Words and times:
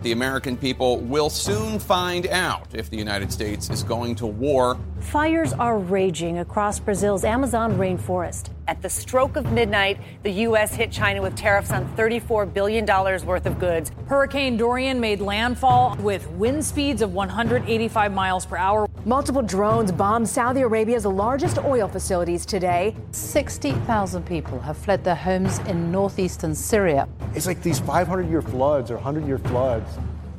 The 0.00 0.12
American 0.12 0.56
people 0.56 0.98
will 1.00 1.28
soon 1.28 1.80
find 1.80 2.28
out 2.28 2.68
if 2.72 2.88
the 2.88 2.96
United 2.96 3.32
States 3.32 3.68
is 3.68 3.82
going 3.82 4.14
to 4.16 4.26
war. 4.26 4.78
Fires 5.00 5.52
are 5.54 5.76
raging 5.76 6.38
across 6.38 6.78
Brazil's 6.78 7.24
Amazon 7.24 7.72
rainforest. 7.76 8.50
At 8.68 8.82
the 8.82 8.90
stroke 8.90 9.36
of 9.36 9.50
midnight, 9.50 9.98
the 10.22 10.30
U.S. 10.30 10.74
hit 10.74 10.92
China 10.92 11.22
with 11.22 11.34
tariffs 11.34 11.72
on 11.72 11.88
$34 11.96 12.52
billion 12.52 12.84
worth 12.86 13.46
of 13.46 13.58
goods. 13.58 13.90
Hurricane 14.06 14.56
Dorian 14.56 15.00
made 15.00 15.20
landfall 15.20 15.96
with 16.00 16.28
wind 16.32 16.64
speeds 16.64 17.00
of 17.00 17.14
185 17.14 18.12
miles 18.12 18.44
per 18.46 18.56
hour. 18.56 18.86
Multiple 19.04 19.40
drones 19.40 19.90
bombed 19.90 20.28
Saudi 20.28 20.60
Arabia's 20.60 21.06
largest 21.06 21.58
oil 21.58 21.88
facilities 21.88 22.44
today. 22.44 22.94
60,000 23.12 24.26
people 24.26 24.60
have 24.60 24.76
fled 24.76 25.02
their 25.02 25.14
homes 25.14 25.60
in 25.60 25.90
northeastern 25.90 26.54
Syria. 26.54 27.08
It's 27.34 27.46
like 27.46 27.62
these 27.62 27.80
500 27.80 28.28
year 28.28 28.42
floods 28.42 28.90
or 28.90 28.96
100 28.96 29.26
year 29.26 29.38
floods, 29.38 29.97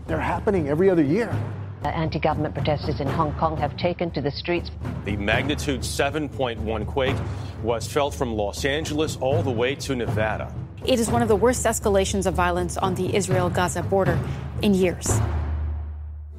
they're 0.09 0.19
happening 0.19 0.67
every 0.67 0.89
other 0.89 1.03
year. 1.03 1.33
Anti 1.83 2.19
government 2.19 2.53
protesters 2.53 2.99
in 2.99 3.07
Hong 3.07 3.33
Kong 3.35 3.55
have 3.55 3.77
taken 3.77 4.11
to 4.11 4.21
the 4.21 4.31
streets. 4.31 4.69
The 5.05 5.15
magnitude 5.15 5.81
7.1 5.81 6.85
quake 6.87 7.15
was 7.63 7.87
felt 7.87 8.13
from 8.13 8.33
Los 8.33 8.65
Angeles 8.65 9.17
all 9.17 9.41
the 9.41 9.51
way 9.51 9.75
to 9.75 9.95
Nevada. 9.95 10.53
It 10.85 10.99
is 10.99 11.09
one 11.09 11.21
of 11.21 11.27
the 11.27 11.35
worst 11.35 11.65
escalations 11.65 12.25
of 12.25 12.33
violence 12.33 12.75
on 12.77 12.95
the 12.95 13.15
Israel 13.15 13.49
Gaza 13.49 13.83
border 13.83 14.19
in 14.61 14.73
years. 14.73 15.19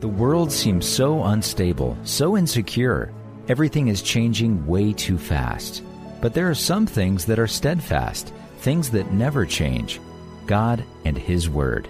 The 0.01 0.09
world 0.09 0.51
seems 0.51 0.87
so 0.87 1.23
unstable, 1.25 1.97
so 2.05 2.37
insecure. 2.37 3.13
Everything 3.49 3.89
is 3.89 4.03
changing 4.03 4.67
way 4.67 4.93
too 4.93 5.17
fast. 5.17 5.83
But 6.21 6.35
there 6.35 6.51
are 6.51 6.55
some 6.55 6.87
things 6.87 7.25
that 7.27 7.39
are 7.39 7.47
steadfast, 7.47 8.33
things 8.59 8.91
that 8.91 9.13
never 9.13 9.47
change 9.47 10.01
God 10.47 10.83
and 11.05 11.17
His 11.17 11.49
Word. 11.49 11.89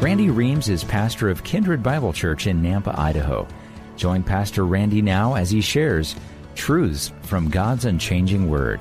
Randy 0.00 0.30
Reams 0.30 0.68
is 0.68 0.84
pastor 0.84 1.28
of 1.28 1.42
Kindred 1.42 1.82
Bible 1.82 2.12
Church 2.12 2.46
in 2.46 2.62
Nampa, 2.62 2.96
Idaho. 2.96 3.48
Join 3.96 4.22
Pastor 4.22 4.64
Randy 4.64 5.02
now 5.02 5.34
as 5.34 5.50
he 5.50 5.60
shares 5.60 6.14
truths 6.54 7.10
from 7.22 7.50
God's 7.50 7.84
unchanging 7.84 8.48
Word. 8.48 8.80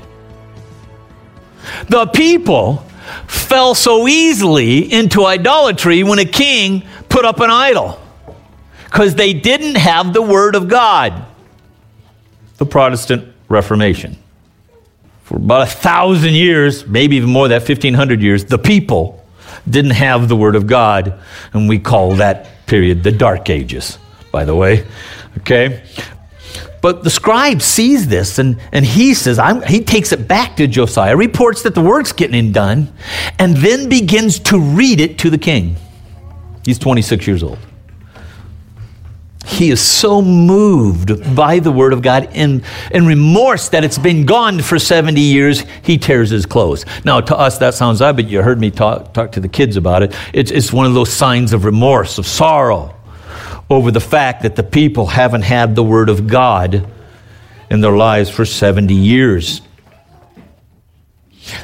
The 1.89 2.05
people 2.05 2.85
fell 3.25 3.73
so 3.73 4.07
easily 4.07 4.93
into 4.93 5.25
idolatry 5.25 6.03
when 6.03 6.19
a 6.19 6.25
king 6.25 6.83
put 7.09 7.25
up 7.25 7.39
an 7.39 7.49
idol 7.49 7.99
because 8.85 9.15
they 9.15 9.33
didn't 9.33 9.75
have 9.75 10.13
the 10.13 10.21
Word 10.21 10.53
of 10.53 10.67
God. 10.67 11.25
The 12.57 12.65
Protestant 12.67 13.33
Reformation. 13.49 14.17
For 15.23 15.37
about 15.37 15.63
a 15.63 15.71
thousand 15.71 16.35
years, 16.35 16.85
maybe 16.85 17.15
even 17.15 17.31
more, 17.31 17.47
that 17.47 17.67
1500 17.67 18.21
years, 18.21 18.45
the 18.45 18.59
people 18.59 19.26
didn't 19.69 19.91
have 19.91 20.27
the 20.27 20.35
Word 20.35 20.55
of 20.55 20.67
God, 20.67 21.19
and 21.53 21.67
we 21.67 21.79
call 21.79 22.15
that 22.15 22.65
period 22.65 23.03
the 23.03 23.11
Dark 23.11 23.49
Ages, 23.49 23.97
by 24.31 24.45
the 24.45 24.55
way. 24.55 24.85
Okay? 25.39 25.83
But 26.81 27.03
the 27.03 27.09
scribe 27.09 27.61
sees 27.61 28.07
this 28.07 28.39
and, 28.39 28.61
and 28.71 28.85
he 28.85 29.13
says, 29.13 29.39
I'm, 29.39 29.61
he 29.63 29.83
takes 29.83 30.11
it 30.11 30.27
back 30.27 30.55
to 30.57 30.67
Josiah, 30.67 31.17
reports 31.17 31.63
that 31.63 31.73
the 31.75 31.81
work's 31.81 32.11
getting 32.11 32.51
done, 32.51 32.93
and 33.39 33.57
then 33.57 33.89
begins 33.89 34.39
to 34.39 34.59
read 34.59 34.99
it 34.99 35.19
to 35.19 35.29
the 35.29 35.37
king. 35.37 35.75
He's 36.63 36.77
26 36.79 37.25
years 37.27 37.43
old. 37.43 37.57
He 39.47 39.71
is 39.71 39.81
so 39.81 40.21
moved 40.21 41.33
by 41.33 41.59
the 41.59 41.71
word 41.71 41.93
of 41.93 42.01
God 42.01 42.29
in, 42.33 42.63
in 42.91 43.05
remorse 43.05 43.69
that 43.69 43.85
it's 43.85 43.97
been 43.97 44.25
gone 44.25 44.61
for 44.61 44.77
70 44.77 45.21
years, 45.21 45.63
he 45.83 45.97
tears 45.97 46.29
his 46.29 46.45
clothes. 46.45 46.85
Now, 47.05 47.21
to 47.21 47.35
us, 47.35 47.57
that 47.59 47.73
sounds 47.73 48.01
odd, 48.01 48.17
but 48.17 48.27
you 48.27 48.41
heard 48.41 48.59
me 48.59 48.71
talk, 48.71 49.13
talk 49.13 49.31
to 49.31 49.39
the 49.39 49.47
kids 49.47 49.77
about 49.77 50.03
it. 50.03 50.13
It's, 50.33 50.51
it's 50.51 50.73
one 50.73 50.85
of 50.85 50.93
those 50.93 51.11
signs 51.11 51.53
of 51.53 51.63
remorse, 51.63 52.17
of 52.17 52.27
sorrow 52.27 52.93
over 53.69 53.89
the 53.89 54.01
fact 54.01 54.43
that 54.43 54.57
the 54.57 54.63
people 54.63 55.07
haven't 55.07 55.43
had 55.43 55.75
the 55.75 55.83
word 55.83 56.09
of 56.09 56.27
God 56.27 56.85
in 57.69 57.79
their 57.79 57.95
lives 57.95 58.29
for 58.29 58.43
70 58.43 58.93
years. 58.93 59.61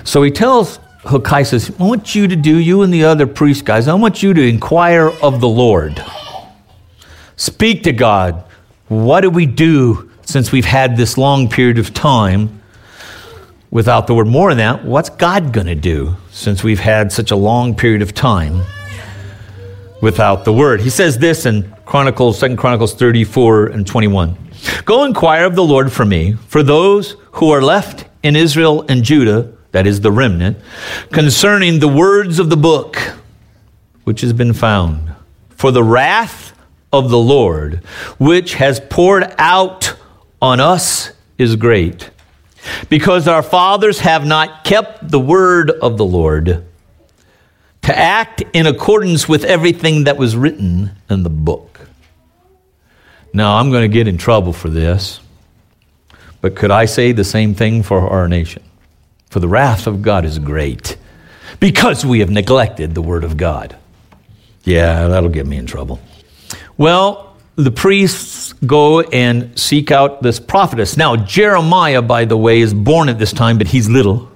So 0.05 0.23
he 0.23 0.31
tells 0.31 0.79
Hilkiah, 1.01 1.43
says, 1.43 1.69
I 1.77 1.83
want 1.83 2.15
you 2.15 2.29
to 2.29 2.35
do, 2.37 2.57
you 2.57 2.81
and 2.83 2.93
the 2.93 3.03
other 3.03 3.27
priest 3.27 3.65
guys, 3.65 3.89
I 3.89 3.93
want 3.95 4.23
you 4.23 4.33
to 4.33 4.41
inquire 4.41 5.09
of 5.21 5.41
the 5.41 5.49
Lord. 5.49 6.01
Speak 7.35 7.83
to 7.83 7.93
God. 7.93 8.43
What 8.87 9.21
do 9.21 9.29
we 9.29 9.45
do 9.45 10.11
since 10.21 10.51
we've 10.51 10.65
had 10.65 10.97
this 10.97 11.17
long 11.17 11.49
period 11.49 11.79
of 11.79 11.93
time 11.93 12.61
without 13.71 14.07
the 14.07 14.13
word? 14.13 14.27
More 14.27 14.49
than 14.49 14.59
that, 14.59 14.85
what's 14.85 15.09
God 15.09 15.51
going 15.51 15.67
to 15.67 15.75
do 15.75 16.15
since 16.31 16.63
we've 16.63 16.79
had 16.79 17.11
such 17.11 17.31
a 17.31 17.35
long 17.35 17.75
period 17.75 18.01
of 18.01 18.13
time 18.13 18.61
without 20.01 20.45
the 20.45 20.53
word? 20.53 20.81
He 20.81 20.89
says 20.89 21.17
this 21.17 21.45
in 21.45 21.73
Chronicles, 21.85 22.39
2 22.39 22.55
Chronicles 22.55 22.93
34 22.93 23.67
and 23.67 23.85
21. 23.85 24.37
Go 24.85 25.03
inquire 25.03 25.45
of 25.45 25.55
the 25.55 25.63
Lord 25.63 25.91
for 25.91 26.05
me, 26.05 26.33
for 26.33 26.63
those 26.63 27.15
who 27.33 27.49
are 27.49 27.61
left 27.61 28.05
in 28.21 28.35
Israel 28.35 28.85
and 28.87 29.03
Judah, 29.03 29.51
that 29.71 29.87
is 29.87 30.01
the 30.01 30.11
remnant, 30.11 30.57
concerning 31.11 31.79
the 31.79 31.87
words 31.87 32.39
of 32.39 32.49
the 32.49 32.57
book 32.57 32.97
which 34.03 34.21
has 34.21 34.33
been 34.33 34.53
found. 34.53 35.13
For 35.49 35.71
the 35.71 35.83
wrath 35.83 36.52
of 36.93 37.09
the 37.09 37.17
Lord, 37.17 37.83
which 38.19 38.53
has 38.53 38.79
poured 38.79 39.33
out 39.37 39.95
on 40.41 40.59
us, 40.59 41.11
is 41.37 41.55
great. 41.55 42.11
Because 42.89 43.27
our 43.27 43.43
fathers 43.43 43.99
have 43.99 44.25
not 44.25 44.63
kept 44.63 45.09
the 45.09 45.19
word 45.19 45.71
of 45.71 45.97
the 45.97 46.05
Lord 46.05 46.65
to 47.81 47.97
act 47.97 48.43
in 48.53 48.65
accordance 48.65 49.27
with 49.27 49.43
everything 49.43 50.05
that 50.05 50.15
was 50.15 50.37
written 50.37 50.91
in 51.09 51.23
the 51.23 51.29
book. 51.29 51.81
Now, 53.33 53.57
I'm 53.57 53.71
going 53.71 53.81
to 53.81 53.93
get 53.93 54.07
in 54.07 54.17
trouble 54.17 54.53
for 54.53 54.69
this, 54.69 55.19
but 56.39 56.55
could 56.55 56.71
I 56.71 56.85
say 56.85 57.11
the 57.11 57.23
same 57.23 57.55
thing 57.55 57.83
for 57.83 58.07
our 58.07 58.29
nation? 58.29 58.63
For 59.29 59.39
the 59.39 59.47
wrath 59.47 59.87
of 59.87 60.01
God 60.01 60.23
is 60.23 60.37
great 60.39 60.95
because 61.59 62.05
we 62.05 62.19
have 62.19 62.29
neglected 62.29 62.93
the 62.93 63.01
word 63.01 63.23
of 63.23 63.35
God. 63.35 63.75
Yeah, 64.63 65.07
that'll 65.07 65.29
get 65.29 65.47
me 65.47 65.57
in 65.57 65.65
trouble. 65.65 65.99
Well, 66.77 67.35
the 67.55 67.71
priests 67.71 68.53
go 68.53 69.01
and 69.01 69.57
seek 69.57 69.91
out 69.91 70.23
this 70.23 70.39
prophetess. 70.39 70.97
Now, 70.97 71.15
Jeremiah, 71.15 72.01
by 72.01 72.25
the 72.25 72.37
way, 72.37 72.61
is 72.61 72.73
born 72.73 73.09
at 73.09 73.19
this 73.19 73.31
time, 73.31 73.57
but 73.57 73.67
he's 73.67 73.89
little. 73.89 74.31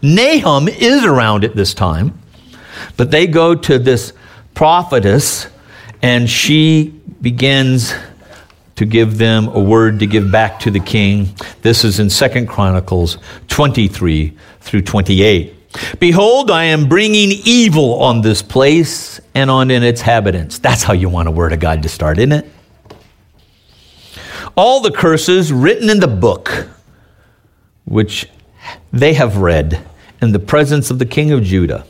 Nahum 0.00 0.68
is 0.68 1.04
around 1.04 1.44
at 1.44 1.54
this 1.56 1.74
time, 1.74 2.18
but 2.96 3.10
they 3.10 3.26
go 3.26 3.54
to 3.54 3.78
this 3.78 4.12
prophetess, 4.54 5.46
and 6.00 6.30
she 6.30 6.88
begins 7.20 7.92
to 8.76 8.86
give 8.86 9.18
them 9.18 9.48
a 9.48 9.60
word 9.60 9.98
to 9.98 10.06
give 10.06 10.30
back 10.30 10.60
to 10.60 10.70
the 10.70 10.80
king. 10.80 11.34
This 11.62 11.84
is 11.84 11.98
in 11.98 12.08
Second 12.08 12.46
Chronicles 12.46 13.18
23 13.48 14.36
through 14.60 14.82
28. 14.82 15.57
Behold, 16.00 16.50
I 16.50 16.64
am 16.64 16.88
bringing 16.88 17.30
evil 17.44 18.02
on 18.02 18.20
this 18.20 18.42
place 18.42 19.20
and 19.34 19.50
on 19.50 19.70
in 19.70 19.82
its 19.82 20.00
inhabitants. 20.00 20.58
That's 20.58 20.82
how 20.82 20.92
you 20.92 21.08
want 21.08 21.28
a 21.28 21.30
word 21.30 21.52
of 21.52 21.60
God 21.60 21.82
to 21.82 21.88
start, 21.88 22.18
isn't 22.18 22.32
it? 22.32 22.46
All 24.56 24.80
the 24.80 24.90
curses 24.90 25.52
written 25.52 25.88
in 25.90 26.00
the 26.00 26.08
book, 26.08 26.68
which 27.84 28.28
they 28.92 29.14
have 29.14 29.36
read 29.36 29.84
in 30.20 30.32
the 30.32 30.38
presence 30.38 30.90
of 30.90 30.98
the 30.98 31.06
king 31.06 31.30
of 31.32 31.42
Judah. 31.42 31.86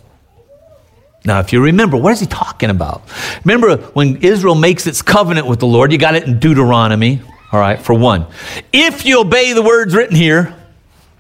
Now, 1.25 1.41
if 1.41 1.53
you 1.53 1.63
remember, 1.63 1.97
what 1.97 2.13
is 2.13 2.21
he 2.21 2.27
talking 2.27 2.71
about? 2.71 3.03
Remember 3.45 3.77
when 3.93 4.17
Israel 4.17 4.55
makes 4.55 4.87
its 4.87 5.03
covenant 5.03 5.47
with 5.47 5.61
the 5.61 5.67
Lord, 5.67 5.93
you 5.93 5.99
got 5.99 6.15
it 6.15 6.25
in 6.25 6.39
Deuteronomy, 6.39 7.21
all 7.53 7.61
right, 7.61 7.81
for 7.81 7.95
one. 7.95 8.27
If 8.73 9.05
you 9.05 9.21
obey 9.21 9.53
the 9.53 9.63
words 9.63 9.95
written 9.95 10.17
here, 10.17 10.55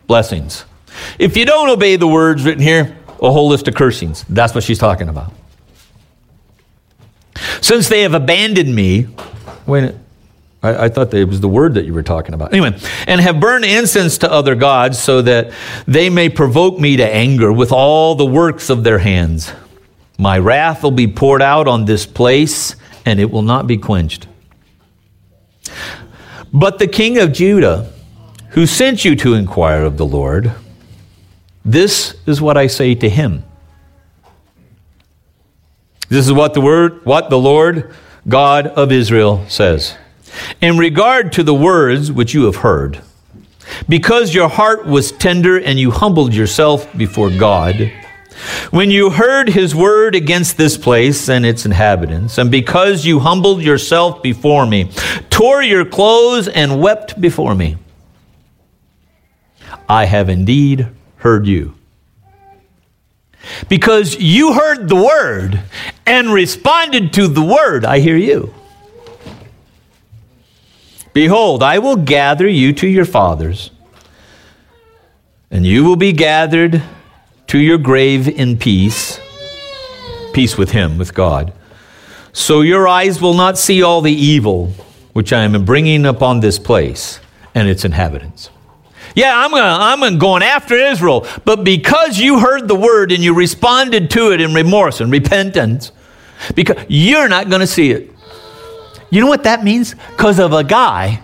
blessings. 0.07 0.65
If 1.19 1.37
you 1.37 1.45
don't 1.45 1.69
obey 1.69 1.97
the 1.97 2.09
words 2.09 2.45
written 2.45 2.63
here, 2.63 2.97
a 3.21 3.33
whole 3.33 3.49
list 3.49 3.69
of 3.69 3.75
cursings. 3.75 4.25
That's 4.29 4.55
what 4.55 4.65
she's 4.65 4.79
talking 4.79 5.09
about. 5.09 5.33
Since 7.61 7.89
they 7.89 8.03
have 8.03 8.15
abandoned 8.15 8.75
me, 8.75 9.09
wait, 9.67 9.95
I, 10.63 10.85
I 10.85 10.89
thought 10.89 11.11
that 11.11 11.19
it 11.19 11.29
was 11.29 11.41
the 11.41 11.49
word 11.49 11.75
that 11.75 11.85
you 11.85 11.95
were 11.95 12.03
talking 12.03 12.35
about. 12.35 12.53
Anyway, 12.53 12.79
and 13.07 13.21
have 13.21 13.41
burned 13.41 13.65
incense 13.65 14.19
to 14.19 14.31
other 14.31 14.55
gods 14.55 14.99
so 14.99 15.23
that 15.23 15.53
they 15.87 16.11
may 16.11 16.29
provoke 16.29 16.79
me 16.79 16.97
to 16.97 17.07
anger 17.07 17.53
with 17.53 17.73
all 17.73 18.15
the 18.15 18.27
works 18.27 18.71
of 18.71 18.85
their 18.85 18.99
hands. 18.99 19.53
My 20.19 20.39
wrath 20.39 20.83
will 20.83 20.91
be 20.91 21.07
poured 21.07 21.43
out 21.43 21.69
on 21.69 21.85
this 21.85 22.05
place, 22.07 22.75
and 23.05 23.21
it 23.21 23.31
will 23.31 23.43
not 23.43 23.67
be 23.67 23.77
quenched. 23.77 24.27
But 26.53 26.79
the 26.79 26.89
king 26.89 27.19
of 27.19 27.33
Judah, 27.33 27.93
who 28.51 28.67
sent 28.67 29.05
you 29.05 29.15
to 29.17 29.35
inquire 29.35 29.85
of 29.85 29.97
the 29.97 30.07
Lord, 30.07 30.53
this 31.73 32.17
is 32.27 32.41
what 32.41 32.57
I 32.57 32.67
say 32.67 32.95
to 32.95 33.09
him. 33.09 33.45
This 36.09 36.27
is 36.27 36.33
what 36.33 36.55
the 36.55 36.63
word, 36.63 37.05
what 37.05 37.29
the 37.29 37.39
Lord 37.39 37.95
God 38.27 38.67
of 38.69 38.91
Israel 38.91 39.45
says. 39.49 39.95
In 40.63 40.79
regard 40.79 41.33
to 41.33 41.43
the 41.43 41.53
words 41.53 42.11
which 42.11 42.33
you 42.33 42.45
have 42.45 42.57
heard, 42.57 43.03
because 43.87 44.35
your 44.35 44.49
heart 44.49 44.87
was 44.87 45.13
tender 45.13 45.61
and 45.61 45.79
you 45.79 45.91
humbled 45.91 46.33
yourself 46.33 46.91
before 46.97 47.31
God, 47.31 47.93
When 48.71 48.91
you 48.91 49.11
heard 49.11 49.49
his 49.49 49.75
word 49.75 50.15
against 50.15 50.57
this 50.57 50.77
place 50.77 51.29
and 51.29 51.45
its 51.45 51.67
inhabitants, 51.67 52.39
and 52.39 52.51
because 52.51 53.05
you 53.05 53.19
humbled 53.19 53.63
yourself 53.63 54.23
before 54.23 54.65
me, 54.65 54.91
tore 55.29 55.63
your 55.63 55.85
clothes, 55.85 56.49
and 56.49 56.81
wept 56.81 57.21
before 57.21 57.55
me, 57.55 57.77
I 59.89 60.05
have 60.05 60.29
indeed 60.29 60.89
heard 61.19 61.47
you. 61.47 61.75
Because 63.69 64.17
you 64.17 64.55
heard 64.55 64.89
the 64.89 64.97
word 64.97 65.63
and 66.07 66.33
responded 66.33 67.13
to 67.15 67.29
the 67.29 67.43
word, 67.43 67.85
I 67.85 68.01
hear 68.01 68.17
you. 68.17 68.55
Behold, 71.13 71.63
I 71.63 71.79
will 71.79 71.97
gather 71.97 72.49
you 72.49 72.73
to 72.75 72.87
your 72.87 73.05
fathers, 73.05 73.71
and 75.51 75.67
you 75.67 75.85
will 75.85 75.97
be 75.97 76.13
gathered 76.13 76.83
to 77.49 77.59
your 77.59 77.79
grave 77.79 78.29
in 78.29 78.59
peace, 78.59 79.19
peace 80.33 80.57
with 80.57 80.73
Him, 80.73 80.99
with 80.99 81.15
God. 81.15 81.53
So 82.33 82.61
your 82.61 82.87
eyes 82.87 83.21
will 83.21 83.35
not 83.35 83.59
see 83.59 83.83
all 83.83 84.01
the 84.01 84.13
evil 84.13 84.69
which 85.13 85.33
I 85.33 85.43
am 85.43 85.65
bringing 85.65 86.07
upon 86.07 86.39
this 86.41 86.59
place 86.59 87.19
and 87.55 87.69
its 87.69 87.85
inhabitants. 87.85 88.51
Yeah, 89.19 89.37
I'm, 89.37 89.51
gonna, 89.51 89.65
I'm 89.65 90.19
going 90.19 90.45
after 90.45 90.77
Israel, 90.77 91.27
but 91.45 91.65
because 91.65 92.21
you 92.21 92.39
heard 92.39 92.69
the 92.69 92.77
word 92.77 93.11
and 93.11 93.21
you 93.21 93.35
responded 93.35 94.13
to 94.13 94.31
it 94.31 94.41
in 94.41 94.55
remorse 94.55 95.01
and 95.01 95.11
repentance, 95.11 95.91
because 96.55 96.77
you're 96.87 97.29
not 97.29 97.49
going 97.49 97.59
to 97.59 97.67
see 97.67 97.91
it. 97.91 98.13
You 99.11 99.21
know 99.21 99.27
what 99.27 99.43
that 99.43 99.65
means? 99.65 99.97
Because 100.11 100.39
of 100.39 100.53
a 100.53 100.63
guy 100.63 101.17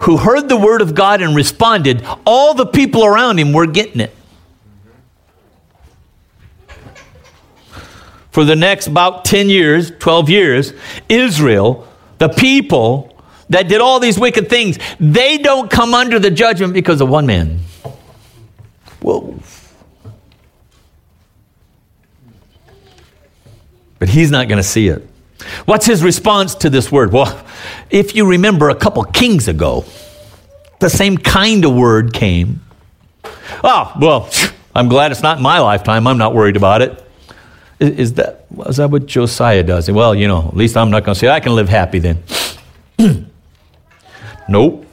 who 0.00 0.16
heard 0.16 0.48
the 0.48 0.56
word 0.56 0.80
of 0.80 0.94
God 0.94 1.20
and 1.20 1.36
responded, 1.36 2.02
all 2.24 2.54
the 2.54 2.64
people 2.64 3.04
around 3.04 3.38
him 3.38 3.52
were 3.52 3.66
getting 3.66 4.00
it. 4.00 4.16
For 8.30 8.46
the 8.46 8.56
next 8.56 8.86
about 8.86 9.26
10 9.26 9.50
years, 9.50 9.90
12 9.98 10.30
years, 10.30 10.72
Israel, 11.10 11.86
the 12.16 12.30
people 12.30 13.11
that 13.50 13.68
did 13.68 13.80
all 13.80 14.00
these 14.00 14.18
wicked 14.18 14.48
things, 14.48 14.78
they 14.98 15.38
don't 15.38 15.70
come 15.70 15.94
under 15.94 16.18
the 16.18 16.30
judgment 16.30 16.72
because 16.74 17.00
of 17.00 17.08
one 17.08 17.26
man. 17.26 17.60
Whoa. 19.00 19.38
But 23.98 24.08
he's 24.08 24.30
not 24.30 24.48
going 24.48 24.58
to 24.58 24.64
see 24.64 24.88
it. 24.88 25.06
What's 25.64 25.86
his 25.86 26.02
response 26.02 26.54
to 26.56 26.70
this 26.70 26.90
word? 26.90 27.12
Well, 27.12 27.44
if 27.90 28.14
you 28.14 28.26
remember 28.26 28.70
a 28.70 28.74
couple 28.74 29.02
kings 29.04 29.48
ago, 29.48 29.84
the 30.80 30.88
same 30.90 31.18
kind 31.18 31.64
of 31.64 31.74
word 31.74 32.12
came. 32.12 32.62
Oh, 33.62 33.92
well, 34.00 34.30
I'm 34.74 34.88
glad 34.88 35.12
it's 35.12 35.22
not 35.22 35.36
in 35.36 35.42
my 35.42 35.60
lifetime. 35.60 36.06
I'm 36.06 36.18
not 36.18 36.34
worried 36.34 36.56
about 36.56 36.82
it. 36.82 37.04
Is 37.78 38.14
that, 38.14 38.46
is 38.66 38.76
that 38.76 38.90
what 38.90 39.06
Josiah 39.06 39.64
does? 39.64 39.90
Well, 39.90 40.14
you 40.14 40.28
know, 40.28 40.46
at 40.48 40.56
least 40.56 40.76
I'm 40.76 40.90
not 40.90 41.04
going 41.04 41.14
to 41.14 41.18
say 41.18 41.28
I 41.28 41.40
can 41.40 41.54
live 41.54 41.68
happy 41.68 41.98
then. 41.98 42.22
nope. 44.52 44.86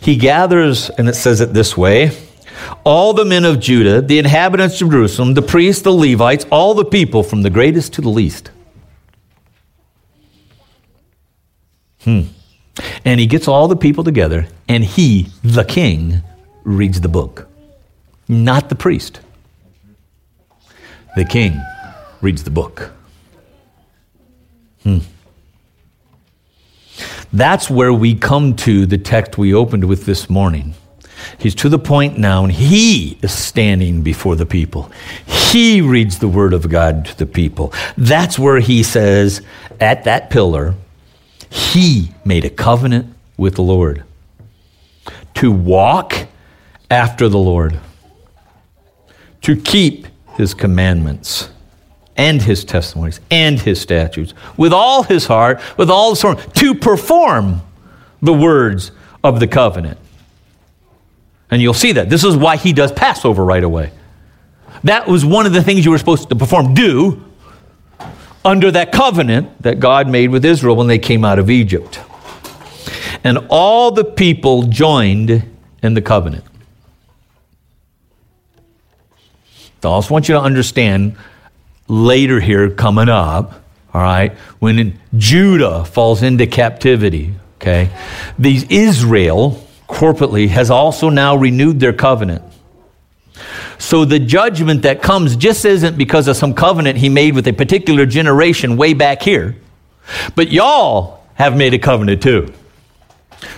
He 0.00 0.16
gathers, 0.16 0.90
and 0.90 1.08
it 1.08 1.14
says 1.14 1.40
it 1.40 1.54
this 1.54 1.76
way 1.76 2.10
all 2.84 3.12
the 3.12 3.24
men 3.24 3.44
of 3.44 3.60
Judah, 3.60 4.00
the 4.00 4.18
inhabitants 4.18 4.80
of 4.80 4.90
Jerusalem, 4.90 5.34
the 5.34 5.42
priests, 5.42 5.82
the 5.82 5.92
Levites, 5.92 6.46
all 6.50 6.74
the 6.74 6.84
people 6.84 7.22
from 7.22 7.42
the 7.42 7.50
greatest 7.50 7.92
to 7.94 8.00
the 8.00 8.08
least. 8.08 8.50
Hmm. 12.00 12.22
And 13.04 13.20
he 13.20 13.26
gets 13.26 13.48
all 13.48 13.68
the 13.68 13.76
people 13.76 14.02
together, 14.04 14.48
and 14.68 14.84
he, 14.84 15.28
the 15.44 15.64
king, 15.64 16.22
reads 16.64 17.00
the 17.00 17.08
book, 17.08 17.48
not 18.28 18.68
the 18.68 18.74
priest. 18.74 19.20
The 21.16 21.24
king 21.24 21.60
reads 22.20 22.44
the 22.44 22.50
book. 22.50 22.92
Hmm. 24.82 24.98
That's 27.32 27.70
where 27.70 27.92
we 27.92 28.14
come 28.14 28.54
to 28.56 28.84
the 28.84 28.98
text 28.98 29.38
we 29.38 29.54
opened 29.54 29.84
with 29.84 30.04
this 30.04 30.28
morning. 30.28 30.74
He's 31.38 31.54
to 31.56 31.68
the 31.68 31.78
point 31.78 32.18
now, 32.18 32.44
and 32.44 32.52
he 32.52 33.18
is 33.22 33.32
standing 33.32 34.02
before 34.02 34.36
the 34.36 34.44
people. 34.44 34.90
He 35.24 35.80
reads 35.80 36.18
the 36.18 36.28
word 36.28 36.52
of 36.52 36.68
God 36.68 37.06
to 37.06 37.18
the 37.18 37.26
people. 37.26 37.72
That's 37.96 38.38
where 38.38 38.60
he 38.60 38.82
says, 38.82 39.40
at 39.80 40.04
that 40.04 40.30
pillar, 40.30 40.74
he 41.48 42.10
made 42.24 42.44
a 42.44 42.50
covenant 42.50 43.14
with 43.36 43.54
the 43.54 43.62
Lord 43.62 44.04
to 45.34 45.50
walk 45.50 46.26
after 46.90 47.28
the 47.28 47.38
Lord, 47.38 47.78
to 49.42 49.56
keep 49.56 50.06
his 50.36 50.54
commandments 50.54 51.48
and 52.16 52.42
his 52.42 52.64
testimonies 52.64 53.20
and 53.30 53.58
his 53.58 53.80
statutes 53.80 54.34
with 54.56 54.72
all 54.72 55.02
his 55.02 55.26
heart, 55.26 55.60
with 55.76 55.90
all 55.90 56.10
his 56.10 56.20
soul, 56.20 56.34
to 56.34 56.74
perform 56.74 57.62
the 58.20 58.32
words 58.32 58.92
of 59.24 59.40
the 59.40 59.46
covenant. 59.46 59.98
And 61.50 61.60
you'll 61.60 61.74
see 61.74 61.92
that. 61.92 62.08
This 62.08 62.24
is 62.24 62.36
why 62.36 62.56
he 62.56 62.72
does 62.72 62.92
Passover 62.92 63.44
right 63.44 63.62
away. 63.62 63.92
That 64.84 65.06
was 65.06 65.24
one 65.24 65.46
of 65.46 65.52
the 65.52 65.62
things 65.62 65.84
you 65.84 65.90
were 65.90 65.98
supposed 65.98 66.28
to 66.28 66.36
perform, 66.36 66.74
do, 66.74 67.22
under 68.44 68.70
that 68.70 68.90
covenant 68.92 69.62
that 69.62 69.78
God 69.78 70.08
made 70.08 70.30
with 70.30 70.44
Israel 70.44 70.76
when 70.76 70.86
they 70.86 70.98
came 70.98 71.24
out 71.24 71.38
of 71.38 71.50
Egypt. 71.50 72.00
And 73.22 73.38
all 73.48 73.90
the 73.90 74.04
people 74.04 74.64
joined 74.64 75.48
in 75.82 75.94
the 75.94 76.02
covenant. 76.02 76.44
I 79.84 79.88
also 79.88 80.12
want 80.14 80.28
you 80.28 80.34
to 80.34 80.40
understand 80.40 81.16
later 81.88 82.40
here 82.40 82.70
coming 82.70 83.08
up, 83.08 83.62
all 83.94 84.00
right, 84.00 84.32
when 84.58 84.98
Judah 85.16 85.84
falls 85.84 86.22
into 86.22 86.46
captivity, 86.46 87.34
okay, 87.56 87.90
these 88.38 88.64
Israel 88.70 89.66
corporately 89.88 90.48
has 90.48 90.70
also 90.70 91.10
now 91.10 91.36
renewed 91.36 91.78
their 91.78 91.92
covenant. 91.92 92.42
So 93.78 94.04
the 94.04 94.18
judgment 94.18 94.82
that 94.82 95.02
comes 95.02 95.36
just 95.36 95.64
isn't 95.64 95.98
because 95.98 96.28
of 96.28 96.36
some 96.36 96.54
covenant 96.54 96.98
he 96.98 97.08
made 97.08 97.34
with 97.34 97.46
a 97.48 97.52
particular 97.52 98.06
generation 98.06 98.76
way 98.76 98.94
back 98.94 99.22
here, 99.22 99.56
but 100.34 100.50
y'all 100.50 101.24
have 101.34 101.56
made 101.56 101.74
a 101.74 101.78
covenant 101.78 102.22
too. 102.22 102.52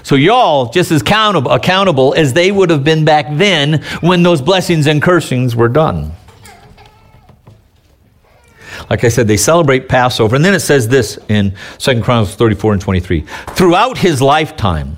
So 0.02 0.14
y'all 0.16 0.70
just 0.70 0.90
as 0.90 1.02
accountable, 1.02 1.50
accountable 1.50 2.14
as 2.16 2.32
they 2.32 2.50
would 2.50 2.70
have 2.70 2.84
been 2.84 3.04
back 3.04 3.26
then 3.30 3.82
when 4.00 4.22
those 4.22 4.40
blessings 4.40 4.86
and 4.86 5.00
cursings 5.02 5.54
were 5.54 5.68
done. 5.68 6.12
Like 8.90 9.04
I 9.04 9.08
said, 9.08 9.28
they 9.28 9.36
celebrate 9.36 9.88
Passover. 9.88 10.36
And 10.36 10.44
then 10.44 10.54
it 10.54 10.60
says 10.60 10.88
this 10.88 11.18
in 11.28 11.54
2 11.78 12.02
Chronicles 12.02 12.36
34 12.36 12.74
and 12.74 12.82
23. 12.82 13.20
Throughout 13.50 13.98
his 13.98 14.20
lifetime, 14.20 14.96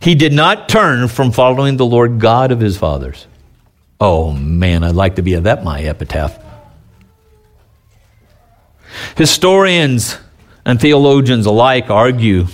he 0.00 0.14
did 0.14 0.32
not 0.32 0.68
turn 0.68 1.08
from 1.08 1.32
following 1.32 1.76
the 1.76 1.86
Lord 1.86 2.20
God 2.20 2.52
of 2.52 2.60
his 2.60 2.76
fathers. 2.76 3.26
Oh 4.00 4.32
man, 4.32 4.84
I'd 4.84 4.94
like 4.94 5.16
to 5.16 5.22
be 5.22 5.34
at 5.34 5.44
that 5.44 5.64
my 5.64 5.82
epitaph. 5.82 6.38
Historians 9.16 10.18
and 10.64 10.80
theologians 10.80 11.46
alike 11.46 11.90
argue 11.90 12.46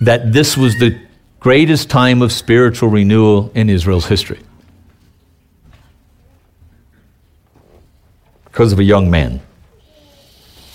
that 0.00 0.32
this 0.32 0.56
was 0.56 0.78
the 0.78 0.98
greatest 1.40 1.88
time 1.88 2.22
of 2.22 2.32
spiritual 2.32 2.88
renewal 2.88 3.50
in 3.54 3.70
Israel's 3.70 4.06
history. 4.06 4.40
Because 8.58 8.72
of 8.72 8.80
a 8.80 8.84
young 8.84 9.08
man. 9.08 9.40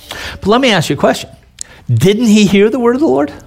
But 0.10 0.48
let 0.48 0.62
me 0.62 0.72
ask 0.72 0.90
you 0.90 0.96
a 0.96 0.98
question. 0.98 1.30
Didn't 1.94 2.28
he 2.28 2.46
hear 2.46 2.70
the 2.70 2.80
word 2.80 2.96
of 2.96 3.02
the 3.02 3.08
Lord? 3.08 3.30
Wait 3.30 3.42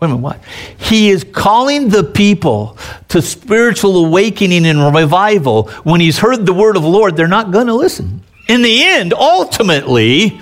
a 0.00 0.08
minute, 0.08 0.16
what? 0.16 0.40
He 0.76 1.08
is 1.10 1.22
calling 1.22 1.88
the 1.88 2.02
people 2.02 2.76
to 3.10 3.22
spiritual 3.22 4.06
awakening 4.06 4.66
and 4.66 4.92
revival. 4.92 5.68
When 5.84 6.00
he's 6.00 6.18
heard 6.18 6.46
the 6.46 6.52
word 6.52 6.74
of 6.76 6.82
the 6.82 6.88
Lord, 6.88 7.16
they're 7.16 7.28
not 7.28 7.52
going 7.52 7.68
to 7.68 7.74
listen. 7.74 8.22
In 8.48 8.62
the 8.62 8.82
end, 8.82 9.14
ultimately, 9.14 10.40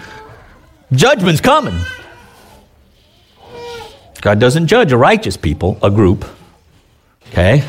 judgment's 0.91 1.43
coming. 1.43 1.79
God 4.23 4.41
doesn't 4.41 4.69
judge 4.69 4.91
a 4.91 4.97
righteous 4.97 5.37
people, 5.37 5.79
a 5.83 5.91
group. 5.91 6.25
Okay? 7.29 7.63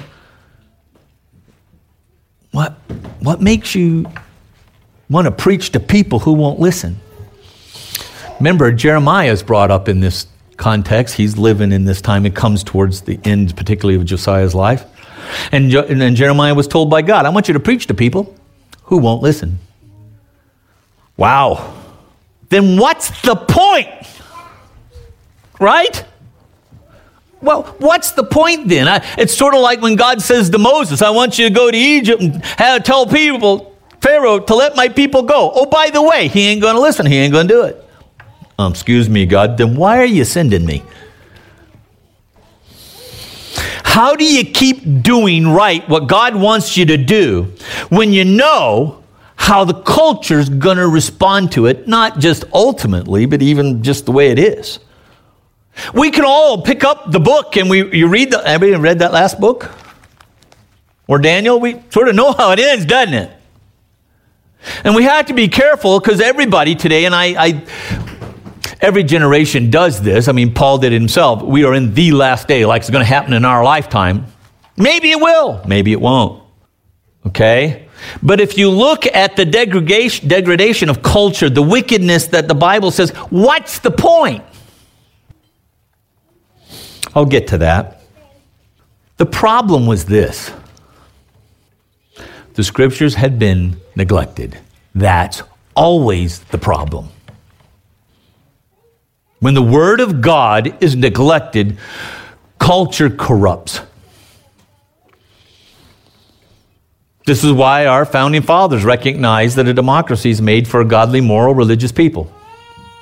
What, 2.51 2.77
what 3.19 3.41
makes 3.41 3.75
you 3.75 4.05
want 5.13 5.25
to 5.25 5.31
preach 5.31 5.71
to 5.71 5.79
people 5.79 6.19
who 6.19 6.33
won't 6.33 6.59
listen? 6.59 6.99
Remember, 8.39 8.71
Jeremiah 8.71 9.31
is 9.31 9.41
brought 9.41 9.71
up 9.71 9.87
in 9.87 10.01
this 10.01 10.27
context. 10.57 11.15
He's 11.15 11.37
living 11.37 11.71
in 11.71 11.85
this 11.85 12.01
time. 12.01 12.25
It 12.25 12.35
comes 12.35 12.63
towards 12.63 13.01
the 13.01 13.19
end, 13.23 13.55
particularly 13.55 13.97
of 13.97 14.05
Josiah's 14.05 14.53
life. 14.53 14.85
And, 15.51 15.73
and 15.73 16.15
Jeremiah 16.15 16.53
was 16.53 16.67
told 16.67 16.89
by 16.89 17.01
God, 17.01 17.25
I 17.25 17.29
want 17.29 17.47
you 17.47 17.53
to 17.53 17.59
preach 17.59 17.87
to 17.87 17.93
people 17.93 18.35
who 18.83 18.97
won't 18.97 19.21
listen. 19.21 19.59
Wow. 21.15 21.73
Then 22.49 22.77
what's 22.77 23.21
the 23.21 23.35
point? 23.35 23.89
Right? 25.59 26.03
Well, 27.41 27.63
what's 27.79 28.11
the 28.11 28.23
point 28.23 28.67
then? 28.67 28.87
I, 28.87 29.05
it's 29.17 29.35
sort 29.35 29.53
of 29.53 29.61
like 29.61 29.81
when 29.81 29.95
God 29.95 30.21
says 30.21 30.49
to 30.49 30.57
Moses, 30.57 31.01
I 31.01 31.09
want 31.09 31.37
you 31.37 31.47
to 31.47 31.53
go 31.53 31.69
to 31.69 31.77
Egypt 31.77 32.21
and 32.21 32.43
have, 32.45 32.83
tell 32.83 33.05
people, 33.05 33.72
Pharaoh 34.03 34.39
to 34.39 34.53
let 34.53 34.75
my 34.75 34.89
people 34.89 35.23
go. 35.23 35.49
Oh, 35.55 35.65
by 35.65 35.89
the 35.89 36.01
way, 36.01 36.27
he 36.27 36.47
ain't 36.49 36.61
going 36.61 36.75
to 36.75 36.81
listen. 36.81 37.05
He 37.05 37.15
ain't 37.15 37.31
going 37.31 37.47
to 37.47 37.53
do 37.53 37.61
it. 37.63 37.89
Um, 38.59 38.73
excuse 38.73 39.09
me, 39.09 39.25
God. 39.25 39.57
Then 39.57 39.77
why 39.77 39.99
are 39.99 40.05
you 40.05 40.25
sending 40.25 40.65
me? 40.65 40.83
How 43.85 44.13
do 44.15 44.25
you 44.25 44.43
keep 44.43 45.03
doing 45.03 45.47
right 45.47 45.87
what 45.87 46.07
God 46.07 46.35
wants 46.35 46.75
you 46.75 46.85
to 46.87 46.97
do 46.97 47.53
when 47.87 48.11
you 48.11 48.25
know 48.25 49.03
how 49.37 49.63
the 49.63 49.81
culture's 49.81 50.49
going 50.49 50.77
to 50.77 50.87
respond 50.87 51.53
to 51.53 51.67
it, 51.67 51.87
not 51.87 52.19
just 52.19 52.43
ultimately, 52.53 53.25
but 53.25 53.41
even 53.41 53.83
just 53.83 54.05
the 54.05 54.11
way 54.11 54.31
it 54.31 54.39
is? 54.39 54.79
We 55.93 56.11
can 56.11 56.25
all 56.25 56.61
pick 56.61 56.83
up 56.83 57.09
the 57.09 57.21
book 57.21 57.55
and 57.55 57.69
we 57.69 57.97
you 57.97 58.07
read 58.07 58.31
the 58.31 58.45
everybody 58.45 58.81
read 58.81 58.99
that 58.99 59.13
last 59.13 59.39
book? 59.39 59.71
Or 61.07 61.19
Daniel, 61.19 61.57
we 61.57 61.81
sort 61.89 62.09
of 62.09 62.15
know 62.15 62.33
how 62.33 62.51
it 62.51 62.59
ends, 62.59 62.85
doesn't 62.85 63.13
it? 63.13 63.31
And 64.83 64.95
we 64.95 65.03
have 65.03 65.25
to 65.27 65.33
be 65.33 65.47
careful 65.47 65.99
because 65.99 66.21
everybody 66.21 66.75
today, 66.75 67.05
and 67.05 67.13
I, 67.15 67.35
I 67.37 67.65
Every 68.83 69.03
generation 69.05 69.69
does 69.69 70.01
this. 70.01 70.27
I 70.27 70.33
mean, 70.33 70.53
Paul 70.53 70.77
did 70.77 70.91
it 70.91 70.99
himself. 70.99 71.41
We 71.41 71.63
are 71.63 71.73
in 71.73 71.93
the 71.93 72.11
last 72.11 72.49
day, 72.49 72.65
like 72.65 72.81
it's 72.81 72.89
going 72.89 73.01
to 73.01 73.07
happen 73.07 73.31
in 73.31 73.45
our 73.45 73.63
lifetime. 73.63 74.25
Maybe 74.75 75.11
it 75.11 75.21
will, 75.21 75.61
maybe 75.65 75.93
it 75.93 76.01
won't. 76.01 76.43
Okay? 77.25 77.87
But 78.21 78.41
if 78.41 78.57
you 78.57 78.69
look 78.69 79.05
at 79.05 79.37
the 79.37 79.45
degradation, 79.45 80.27
degradation 80.27 80.89
of 80.89 81.01
culture, 81.01 81.49
the 81.49 81.61
wickedness 81.61 82.27
that 82.27 82.49
the 82.49 82.55
Bible 82.55 82.91
says, 82.91 83.11
what's 83.29 83.79
the 83.79 83.91
point? 83.91 84.43
I'll 87.15 87.25
get 87.25 87.47
to 87.47 87.59
that. 87.59 88.01
The 89.15 89.25
problem 89.25 89.85
was 89.85 90.03
this 90.03 90.51
the 92.53 92.63
scriptures 92.63 93.15
had 93.15 93.39
been 93.39 93.77
neglected. 93.95 94.57
That's 94.93 95.41
always 95.75 96.39
the 96.39 96.57
problem. 96.57 97.09
When 99.39 99.55
the 99.55 99.61
Word 99.61 99.99
of 99.99 100.21
God 100.21 100.81
is 100.81 100.95
neglected, 100.95 101.77
culture 102.59 103.09
corrupts. 103.09 103.81
This 107.25 107.43
is 107.43 107.51
why 107.51 107.85
our 107.85 108.05
founding 108.05 108.41
fathers 108.41 108.83
recognized 108.83 109.55
that 109.55 109.67
a 109.67 109.73
democracy 109.73 110.29
is 110.29 110.41
made 110.41 110.67
for 110.67 110.83
godly, 110.83 111.21
moral, 111.21 111.55
religious 111.55 111.91
people. 111.91 112.31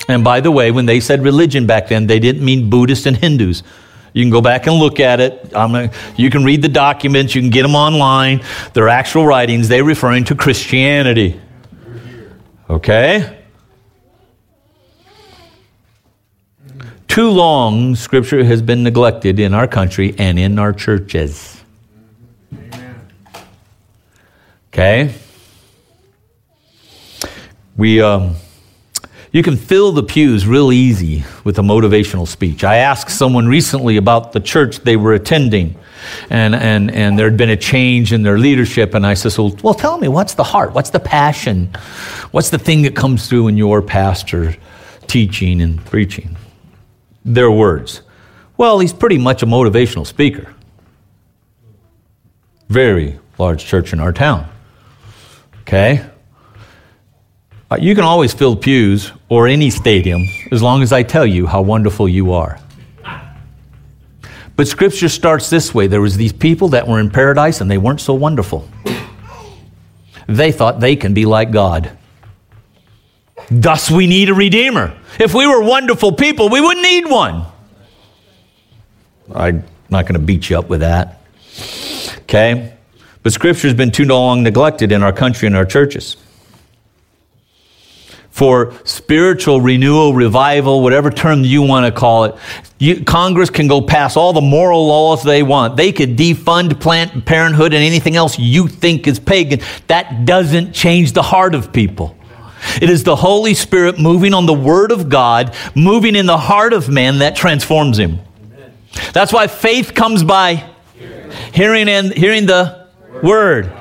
And 0.08 0.24
by 0.24 0.42
the 0.42 0.52
way, 0.52 0.72
when 0.72 0.86
they 0.86 1.00
said 1.00 1.24
religion 1.24 1.66
back 1.66 1.88
then, 1.88 2.08
they 2.08 2.20
didn't 2.20 2.44
mean 2.44 2.70
Buddhists 2.70 3.06
and 3.06 3.18
Hindus. 3.18 3.64
You 4.14 4.24
can 4.24 4.30
go 4.30 4.42
back 4.42 4.68
and 4.68 4.76
look 4.76 5.00
at 5.00 5.20
it. 5.20 5.52
Gonna, 5.52 5.92
you 6.18 6.30
can 6.30 6.44
read 6.44 6.62
the 6.62 6.68
documents. 6.68 7.34
You 7.34 7.42
can 7.42 7.50
get 7.50 7.64
them 7.64 7.76
online. 7.76 8.42
They're 8.74 8.90
actual 8.90 9.26
writings. 9.26 9.68
They're 9.68 9.84
referring 9.84 10.26
to 10.26 10.36
Christianity. 10.36 11.40
Okay? 12.70 13.38
Too 17.08 17.30
long, 17.30 17.96
Scripture 17.96 18.44
has 18.44 18.62
been 18.62 18.84
neglected 18.84 19.40
in 19.40 19.54
our 19.54 19.68
country 19.68 20.16
and 20.18 20.40
in 20.40 20.58
our 20.58 20.72
churches. 20.72 21.62
Okay? 24.70 25.14
We, 27.76 28.02
um, 28.02 28.36
you 29.32 29.44
can 29.44 29.56
fill 29.56 29.92
the 29.92 30.04
pews 30.04 30.46
real 30.46 30.72
easy 30.72 31.24
with 31.44 31.58
a 31.60 31.62
motivational 31.62 32.28
speech. 32.28 32.64
I 32.64 32.78
asked 32.78 33.18
someone 33.18 33.48
recently 33.48 33.98
about 33.98 34.34
the 34.34 34.40
church 34.40 34.80
they 34.80 34.98
were 34.98 35.14
attending, 35.14 35.76
and, 36.30 36.54
and, 36.54 36.92
and 36.92 37.18
there 37.18 37.30
had 37.30 37.38
been 37.38 37.50
a 37.50 37.58
change 37.58 38.12
in 38.12 38.24
their 38.24 38.38
leadership. 38.38 38.94
And 38.94 39.06
I 39.06 39.14
said, 39.14 39.38
well, 39.38 39.56
well, 39.64 39.74
tell 39.74 39.98
me, 39.98 40.08
what's 40.08 40.34
the 40.34 40.44
heart? 40.44 40.74
What's 40.74 40.90
the 40.90 41.00
passion? 41.00 41.68
What's 42.32 42.50
the 42.50 42.60
thing 42.60 42.82
that 42.82 42.96
comes 42.96 43.28
through 43.28 43.48
in 43.48 43.58
your 43.58 43.82
pastor 43.82 44.56
teaching 45.08 45.62
and 45.62 45.84
preaching? 45.86 46.36
their 47.26 47.52
words. 47.52 48.02
Well, 48.58 48.80
he's 48.80 48.94
pretty 48.94 49.18
much 49.18 49.44
a 49.44 49.46
motivational 49.46 50.06
speaker. 50.06 50.54
Very 52.70 53.20
large 53.38 53.66
church 53.66 53.94
in 53.94 54.00
our 54.00 54.14
town. 54.14 54.50
Okay? 55.62 56.06
Uh, 57.72 57.78
you 57.80 57.96
can 57.96 58.04
always 58.04 58.34
fill 58.34 58.54
pews 58.54 59.14
or 59.30 59.48
any 59.48 59.70
stadium 59.70 60.28
as 60.52 60.62
long 60.62 60.84
as 60.84 60.92
I 60.92 61.04
tell 61.04 61.26
you 61.26 61.48
how 61.48 61.62
wonderful 61.62 62.10
you 62.10 62.34
are. 62.34 62.60
But 64.58 64.68
scripture 64.68 65.08
starts 65.08 65.50
this 65.50 65.74
way 65.74 65.88
there 65.88 66.02
was 66.02 66.18
these 66.18 66.34
people 66.34 66.68
that 66.70 66.86
were 66.86 67.00
in 67.00 67.10
paradise 67.10 67.62
and 67.62 67.72
they 67.72 67.78
weren't 67.78 68.02
so 68.02 68.14
wonderful. 68.14 68.68
They 70.28 70.52
thought 70.52 70.82
they 70.82 70.98
can 70.98 71.14
be 71.14 71.26
like 71.26 71.52
God. 71.52 71.98
Thus, 73.50 73.90
we 73.90 74.06
need 74.06 74.30
a 74.30 74.34
Redeemer. 74.34 74.94
If 75.18 75.34
we 75.34 75.48
were 75.48 75.62
wonderful 75.62 76.12
people, 76.12 76.50
we 76.50 76.60
wouldn't 76.60 76.84
need 76.84 77.10
one. 77.10 77.46
I'm 79.34 79.64
not 79.90 80.06
going 80.06 80.20
to 80.20 80.26
beat 80.26 80.50
you 80.50 80.60
up 80.60 80.68
with 80.68 80.82
that. 80.82 81.22
Okay? 82.24 82.74
But 83.24 83.32
Scripture 83.32 83.68
has 83.70 83.76
been 83.76 83.92
too 83.92 84.06
long 84.06 84.44
neglected 84.44 84.92
in 84.92 85.04
our 85.04 85.14
country 85.14 85.48
and 85.48 85.56
our 85.56 85.66
churches. 85.66 86.18
For 88.32 88.74
spiritual 88.86 89.60
renewal, 89.60 90.14
revival, 90.14 90.82
whatever 90.82 91.12
term 91.12 91.44
you 91.44 91.62
want 91.62 91.86
to 91.86 91.92
call 91.92 92.24
it, 92.24 92.36
you, 92.80 93.04
Congress 93.04 93.50
can 93.50 93.68
go 93.68 93.82
pass 93.82 94.16
all 94.16 94.32
the 94.32 94.42
moral 94.42 94.88
laws 94.88 95.22
they 95.22 95.44
want. 95.44 95.76
They 95.76 95.92
could 95.92 96.18
defund 96.18 96.80
Planned 96.80 97.26
Parenthood 97.26 97.74
and 97.74 97.84
anything 97.84 98.16
else 98.16 98.40
you 98.40 98.70
think 98.70 99.06
is 99.06 99.20
pagan. 99.20 99.60
That 99.88 100.26
doesn't 100.26 100.72
change 100.74 101.12
the 101.12 101.22
heart 101.22 101.54
of 101.54 101.74
people. 101.74 102.18
It 102.82 102.90
is 102.90 103.04
the 103.04 103.18
Holy 103.18 103.54
Spirit 103.54 104.00
moving 104.00 104.34
on 104.34 104.46
the 104.46 104.54
Word 104.54 104.92
of 104.92 105.10
God, 105.10 105.54
moving 105.76 106.16
in 106.16 106.26
the 106.26 106.38
heart 106.38 106.74
of 106.74 106.90
man 106.90 107.20
that 107.20 107.36
transforms 107.36 108.00
him. 108.00 108.20
Amen. 108.44 108.72
That's 109.14 109.34
why 109.34 109.48
faith 109.48 109.94
comes 109.94 110.24
by 110.24 110.70
hearing, 110.96 111.32
hearing 111.54 111.90
and 111.90 112.14
hearing 112.14 112.46
the 112.46 112.88
Word. 113.12 113.24
word. 113.24 113.74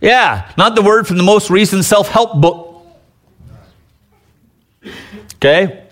Yeah, 0.00 0.52
not 0.56 0.76
the 0.76 0.82
word 0.82 1.06
from 1.08 1.16
the 1.16 1.22
most 1.24 1.48
recent 1.50 1.84
self-help 1.84 2.40
book. 2.40 2.67
Okay? 5.38 5.84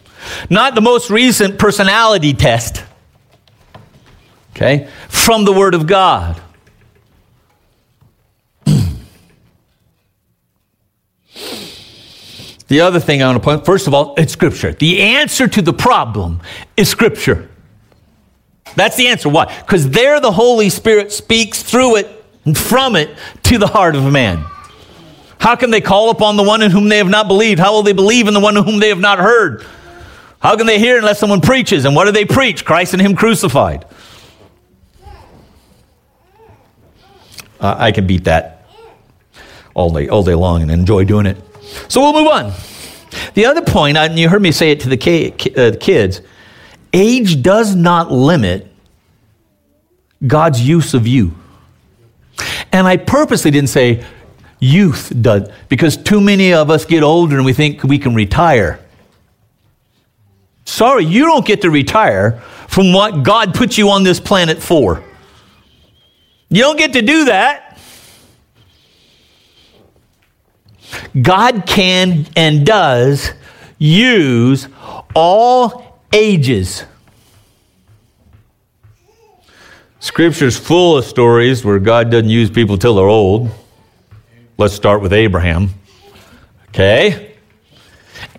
Not 0.50 0.74
the 0.74 0.80
most 0.80 1.10
recent 1.10 1.58
personality 1.58 2.34
test. 2.34 2.84
Okay? 4.50 4.88
From 5.08 5.44
the 5.44 5.52
Word 5.52 5.74
of 5.74 5.86
God. 5.86 6.40
The 12.68 12.80
other 12.80 12.98
thing 12.98 13.22
I 13.22 13.26
want 13.26 13.40
to 13.40 13.44
point, 13.44 13.64
first 13.64 13.86
of 13.86 13.94
all, 13.94 14.14
it's 14.16 14.32
Scripture. 14.32 14.72
The 14.72 15.00
answer 15.00 15.46
to 15.46 15.62
the 15.62 15.72
problem 15.72 16.40
is 16.76 16.88
Scripture. 16.88 17.48
That's 18.74 18.96
the 18.96 19.06
answer. 19.06 19.28
Why? 19.28 19.56
Because 19.60 19.90
there 19.90 20.18
the 20.18 20.32
Holy 20.32 20.68
Spirit 20.68 21.12
speaks 21.12 21.62
through 21.62 21.98
it 21.98 22.24
and 22.44 22.58
from 22.58 22.96
it 22.96 23.16
to 23.44 23.58
the 23.58 23.68
heart 23.68 23.94
of 23.94 24.10
man. 24.10 24.44
How 25.38 25.56
can 25.56 25.70
they 25.70 25.80
call 25.80 26.10
upon 26.10 26.36
the 26.36 26.42
one 26.42 26.62
in 26.62 26.70
whom 26.70 26.88
they 26.88 26.98
have 26.98 27.08
not 27.08 27.28
believed? 27.28 27.60
How 27.60 27.72
will 27.72 27.82
they 27.82 27.92
believe 27.92 28.26
in 28.26 28.34
the 28.34 28.40
one 28.40 28.56
in 28.56 28.64
whom 28.64 28.80
they 28.80 28.88
have 28.88 29.00
not 29.00 29.18
heard? 29.18 29.64
How 30.40 30.56
can 30.56 30.66
they 30.66 30.78
hear 30.78 30.98
unless 30.98 31.18
someone 31.18 31.40
preaches? 31.40 31.84
And 31.84 31.94
what 31.94 32.04
do 32.06 32.12
they 32.12 32.24
preach? 32.24 32.64
Christ 32.64 32.92
and 32.92 33.02
Him 33.02 33.14
crucified. 33.14 33.84
Uh, 37.58 37.74
I 37.78 37.92
can 37.92 38.06
beat 38.06 38.24
that 38.24 38.66
all 39.74 39.90
day, 39.90 40.08
all 40.08 40.22
day 40.22 40.34
long 40.34 40.62
and 40.62 40.70
enjoy 40.70 41.04
doing 41.04 41.26
it. 41.26 41.36
So 41.88 42.00
we'll 42.00 42.12
move 42.12 42.28
on. 42.28 42.52
The 43.34 43.46
other 43.46 43.62
point, 43.62 43.96
and 43.96 44.18
you 44.18 44.28
heard 44.28 44.42
me 44.42 44.52
say 44.52 44.70
it 44.70 44.80
to 44.80 44.88
the 44.88 45.54
uh, 45.56 45.76
kids 45.78 46.20
age 46.92 47.42
does 47.42 47.74
not 47.74 48.10
limit 48.10 48.72
God's 50.26 50.66
use 50.66 50.94
of 50.94 51.06
you. 51.06 51.34
And 52.72 52.86
I 52.86 52.96
purposely 52.96 53.50
didn't 53.50 53.68
say 53.68 54.04
youth 54.58 55.12
does, 55.20 55.50
because 55.68 55.96
too 55.96 56.20
many 56.20 56.52
of 56.52 56.70
us 56.70 56.84
get 56.84 57.02
older 57.02 57.36
and 57.36 57.44
we 57.44 57.52
think 57.52 57.82
we 57.82 57.98
can 57.98 58.14
retire. 58.14 58.80
Sorry, 60.64 61.04
you 61.04 61.24
don't 61.24 61.46
get 61.46 61.62
to 61.62 61.70
retire 61.70 62.40
from 62.68 62.92
what 62.92 63.22
God 63.22 63.54
put 63.54 63.78
you 63.78 63.90
on 63.90 64.02
this 64.02 64.20
planet 64.20 64.62
for. 64.62 65.02
You 66.48 66.62
don't 66.62 66.76
get 66.76 66.92
to 66.94 67.02
do 67.02 67.26
that. 67.26 67.78
God 71.20 71.64
can 71.66 72.26
and 72.36 72.64
does 72.64 73.32
use 73.78 74.68
all 75.14 76.00
ages. 76.12 76.84
Scripture's 79.98 80.56
full 80.56 80.98
of 80.98 81.04
stories 81.04 81.64
where 81.64 81.78
God 81.78 82.10
doesn't 82.10 82.28
use 82.28 82.50
people 82.50 82.78
till 82.78 82.94
they're 82.94 83.06
old. 83.06 83.50
Let's 84.58 84.74
start 84.74 85.02
with 85.02 85.12
Abraham. 85.12 85.70
Okay? 86.68 87.34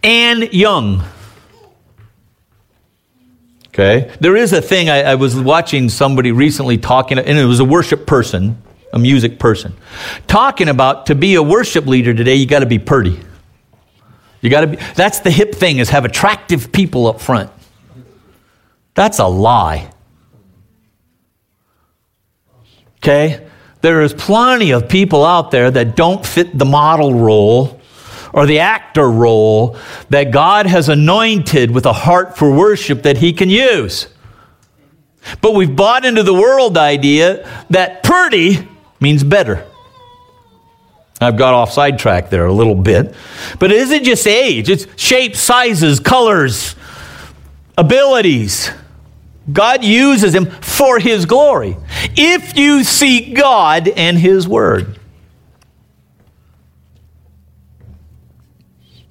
And 0.03 0.53
young. 0.53 1.03
Okay? 3.67 4.15
There 4.19 4.35
is 4.35 4.53
a 4.53 4.61
thing, 4.61 4.89
I, 4.89 5.03
I 5.03 5.15
was 5.15 5.35
watching 5.39 5.89
somebody 5.89 6.31
recently 6.31 6.77
talking, 6.77 7.19
and 7.19 7.37
it 7.37 7.45
was 7.45 7.59
a 7.59 7.65
worship 7.65 8.07
person 8.07 8.61
a 8.93 8.99
music 8.99 9.39
person, 9.39 9.75
talking 10.27 10.69
about 10.69 11.07
to 11.07 11.15
be 11.15 11.35
a 11.35 11.43
worship 11.43 11.85
leader 11.85 12.13
today, 12.13 12.35
you 12.35 12.45
got 12.45 12.59
to 12.59 12.65
be 12.65 12.79
pretty. 12.79 13.19
You 14.41 14.49
got 14.49 14.61
to 14.61 14.67
be, 14.67 14.75
that's 14.95 15.19
the 15.19 15.31
hip 15.31 15.53
thing 15.53 15.77
is 15.77 15.89
have 15.89 16.05
attractive 16.05 16.71
people 16.71 17.07
up 17.07 17.19
front. 17.19 17.51
That's 18.93 19.19
a 19.19 19.27
lie. 19.27 19.91
Okay? 22.97 23.47
There 23.81 24.01
is 24.01 24.13
plenty 24.13 24.71
of 24.71 24.89
people 24.89 25.23
out 25.23 25.51
there 25.51 25.69
that 25.71 25.95
don't 25.95 26.25
fit 26.25 26.57
the 26.57 26.65
model 26.65 27.13
role 27.13 27.79
or 28.33 28.45
the 28.45 28.59
actor 28.59 29.09
role 29.09 29.77
that 30.09 30.31
God 30.31 30.65
has 30.65 30.89
anointed 30.89 31.71
with 31.71 31.85
a 31.85 31.93
heart 31.93 32.37
for 32.37 32.51
worship 32.51 33.03
that 33.03 33.17
He 33.17 33.33
can 33.33 33.49
use. 33.49 34.07
But 35.41 35.55
we've 35.55 35.75
bought 35.75 36.05
into 36.05 36.23
the 36.23 36.33
world 36.33 36.77
idea 36.77 37.47
that 37.69 38.03
pretty 38.03 38.67
means 38.99 39.23
better. 39.23 39.65
I've 41.19 41.37
got 41.37 41.53
off 41.53 41.71
sidetrack 41.71 42.29
there 42.29 42.45
a 42.45 42.53
little 42.53 42.75
bit. 42.75 43.15
But 43.59 43.71
it 43.71 43.77
isn't 43.77 44.03
just 44.03 44.27
age, 44.27 44.69
it's 44.69 44.85
shapes, 45.01 45.39
sizes, 45.39 45.99
colors, 45.99 46.75
abilities. 47.77 48.71
God 49.51 49.83
uses 49.83 50.35
him 50.35 50.45
for 50.45 50.99
his 50.99 51.25
glory. 51.25 51.77
If 52.15 52.57
you 52.57 52.83
seek 52.83 53.35
God 53.35 53.87
and 53.87 54.17
his 54.17 54.47
word. 54.47 54.99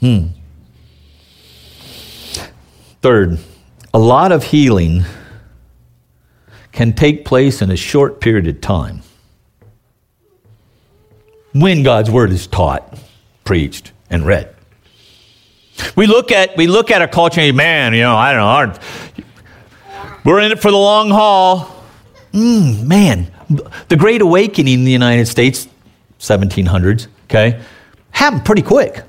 Hmm. 0.00 0.26
Third, 3.00 3.38
a 3.94 3.98
lot 3.98 4.32
of 4.32 4.44
healing 4.44 5.04
can 6.72 6.92
take 6.92 7.24
place 7.24 7.62
in 7.62 7.70
a 7.70 7.76
short 7.76 8.20
period 8.20 8.46
of 8.46 8.60
time 8.60 9.02
when 11.54 11.82
God's 11.82 12.10
word 12.10 12.30
is 12.30 12.46
taught, 12.46 12.98
preached, 13.44 13.92
and 14.10 14.26
read. 14.26 14.54
We 15.94 16.06
look 16.06 16.30
at 16.30 16.56
we 16.56 16.66
look 16.66 16.90
at 16.90 17.00
our 17.00 17.08
culture 17.08 17.40
and 17.40 17.56
man, 17.56 17.94
you 17.94 18.00
know, 18.00 18.16
I 18.16 18.32
don't 18.32 18.76
know, 18.76 19.24
we're 20.26 20.40
in 20.40 20.52
it 20.52 20.60
for 20.60 20.70
the 20.70 20.76
long 20.76 21.10
haul. 21.10 21.72
Mm, 22.32 22.84
man, 22.84 23.32
the 23.88 23.96
Great 23.96 24.20
Awakening 24.20 24.74
in 24.74 24.84
the 24.84 24.92
United 24.92 25.26
States, 25.26 25.68
1700s, 26.18 27.06
okay, 27.24 27.62
happened 28.10 28.44
pretty 28.44 28.62
quick. 28.62 29.04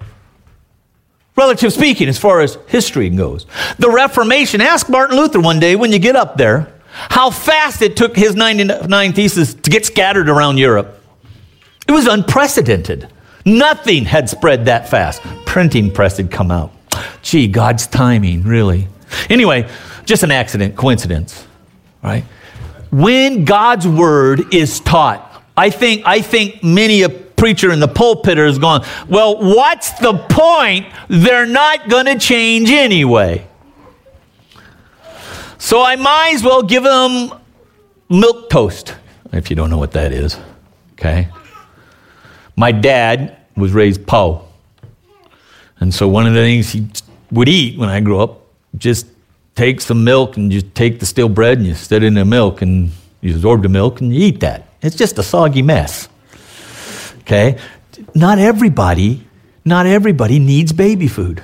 Relative 1.36 1.74
speaking, 1.74 2.08
as 2.08 2.18
far 2.18 2.42
as 2.42 2.58
history 2.68 3.10
goes. 3.10 3.46
The 3.78 3.90
Reformation, 3.90 4.62
ask 4.62 4.90
Martin 4.90 5.18
Luther 5.18 5.40
one 5.40 5.60
day 5.60 5.76
when 5.76 5.92
you 5.92 6.00
get 6.00 6.16
up 6.16 6.38
there 6.38 6.74
how 6.90 7.30
fast 7.30 7.82
it 7.82 7.96
took 7.96 8.16
his 8.16 8.36
99 8.36 9.14
theses 9.14 9.54
to 9.54 9.70
get 9.70 9.86
scattered 9.86 10.30
around 10.30 10.58
Europe. 10.58 11.00
It 11.88 11.92
was 11.92 12.08
unprecedented. 12.08 13.08
Nothing 13.46 14.04
had 14.06 14.30
spread 14.30 14.66
that 14.66 14.90
fast. 14.90 15.22
Printing 15.46 15.92
press 15.92 16.18
had 16.18 16.32
come 16.32 16.52
out. 16.52 16.72
Gee, 17.22 17.48
God's 17.48 17.88
timing, 17.88 18.44
really. 18.44 18.88
Anyway, 19.30 19.70
just 20.06 20.24
an 20.24 20.32
accident, 20.32 20.76
coincidence, 20.76 21.46
right? 22.04 22.24
When 22.92 23.46
God's 23.46 23.88
word 23.88 24.54
is 24.54 24.80
taught, 24.80 25.44
I 25.56 25.70
think, 25.70 26.04
I 26.06 26.22
think 26.22 26.64
many 26.64 27.02
a 27.02 27.10
preacher 27.10 27.72
in 27.72 27.80
the 27.80 27.88
pulpit 27.88 28.38
is 28.38 28.60
going, 28.60 28.82
well, 29.08 29.38
what's 29.38 29.92
the 30.00 30.14
point? 30.30 30.88
They're 31.08 31.46
not 31.46 31.90
going 31.90 32.06
to 32.06 32.18
change 32.18 32.70
anyway. 32.70 33.48
So 35.58 35.84
I 35.84 35.96
might 35.96 36.32
as 36.34 36.44
well 36.44 36.64
give 36.64 36.84
them 36.84 37.32
milk 38.10 38.50
toast, 38.50 38.96
if 39.34 39.50
you 39.50 39.56
don't 39.56 39.70
know 39.70 39.78
what 39.78 39.92
that 39.92 40.12
is. 40.12 40.38
Okay? 40.94 41.30
My 42.56 42.72
dad 42.72 43.38
was 43.56 43.72
raised 43.72 44.06
poor. 44.08 44.44
And 45.80 45.94
so 45.94 46.08
one 46.08 46.26
of 46.26 46.34
the 46.34 46.40
things 46.40 46.72
he 46.72 46.88
would 47.32 47.48
eat 47.50 47.78
when 47.78 47.90
I 47.90 48.00
grew 48.00 48.20
up, 48.20 48.42
just 48.78 49.08
take 49.56 49.82
some 49.82 50.04
milk 50.04 50.38
and 50.38 50.52
just 50.52 50.74
take 50.76 51.00
the 51.00 51.06
stale 51.06 51.30
bread 51.30 51.58
and 51.58 51.68
you 51.68 51.74
set 51.74 52.04
it 52.04 52.08
in 52.08 52.14
the 52.14 52.26
milk 52.26 52.62
and 52.62 52.92
you 53.22 53.34
absorb 53.36 53.64
the 53.64 53.70
milk 53.70 54.02
and 54.02 54.14
you 54.14 54.26
eat 54.28 54.40
that. 54.42 54.68
It's 54.82 54.96
just 54.96 55.18
a 55.18 55.24
soggy 55.24 55.62
mess. 55.62 56.08
Okay? 57.22 57.58
Not 58.14 58.40
everybody, 58.40 59.26
not 59.66 59.86
everybody 59.86 60.40
needs 60.40 60.72
baby 60.74 61.08
food. 61.08 61.42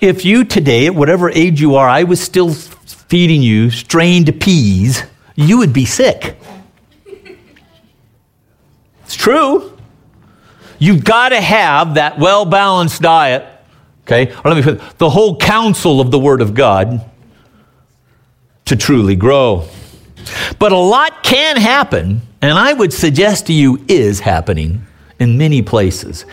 If 0.00 0.24
you 0.24 0.44
today, 0.44 0.86
at 0.86 0.94
whatever 0.94 1.30
age 1.30 1.60
you 1.60 1.76
are, 1.76 1.88
I 1.88 2.04
was 2.04 2.20
still 2.20 2.52
feeding 2.52 3.42
you 3.42 3.70
strained 3.70 4.40
peas, 4.40 5.02
you 5.34 5.58
would 5.58 5.72
be 5.72 5.84
sick. 5.84 6.36
It's 9.04 9.14
true. 9.14 9.76
You've 10.78 11.04
got 11.04 11.30
to 11.30 11.40
have 11.40 11.94
that 11.94 12.18
well 12.18 12.44
balanced 12.44 13.02
diet, 13.02 13.44
okay? 14.10 14.34
Or 14.44 14.52
let 14.52 14.56
me 14.56 14.62
put 14.62 14.98
the 14.98 15.10
whole 15.10 15.36
counsel 15.36 16.00
of 16.00 16.10
the 16.10 16.18
Word 16.18 16.40
of 16.40 16.54
God 16.54 17.08
to 18.66 18.76
truly 18.76 19.16
grow. 19.16 19.66
But 20.58 20.72
a 20.72 20.76
lot 20.76 21.22
can 21.22 21.56
happen, 21.56 22.22
and 22.42 22.58
I 22.58 22.72
would 22.72 22.92
suggest 22.92 23.46
to 23.46 23.52
you 23.52 23.84
is 23.88 24.20
happening 24.20 24.86
in 25.18 25.38
many 25.38 25.62
places. 25.62 26.24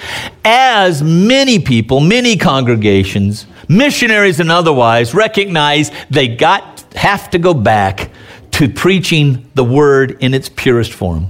As 0.44 1.02
many 1.04 1.60
people, 1.60 2.00
many 2.00 2.38
congregations, 2.38 3.46
missionaries 3.68 4.40
and 4.40 4.52
otherwise 4.52 5.14
recognize 5.14 5.92
they 6.10 6.28
got 6.28 6.86
have 6.96 7.30
to 7.30 7.38
go 7.38 7.54
back 7.54 8.10
to 8.52 8.70
preaching 8.70 9.50
the 9.54 9.64
word 9.64 10.18
in 10.22 10.34
its 10.34 10.50
purest 10.50 10.94
form. 10.94 11.28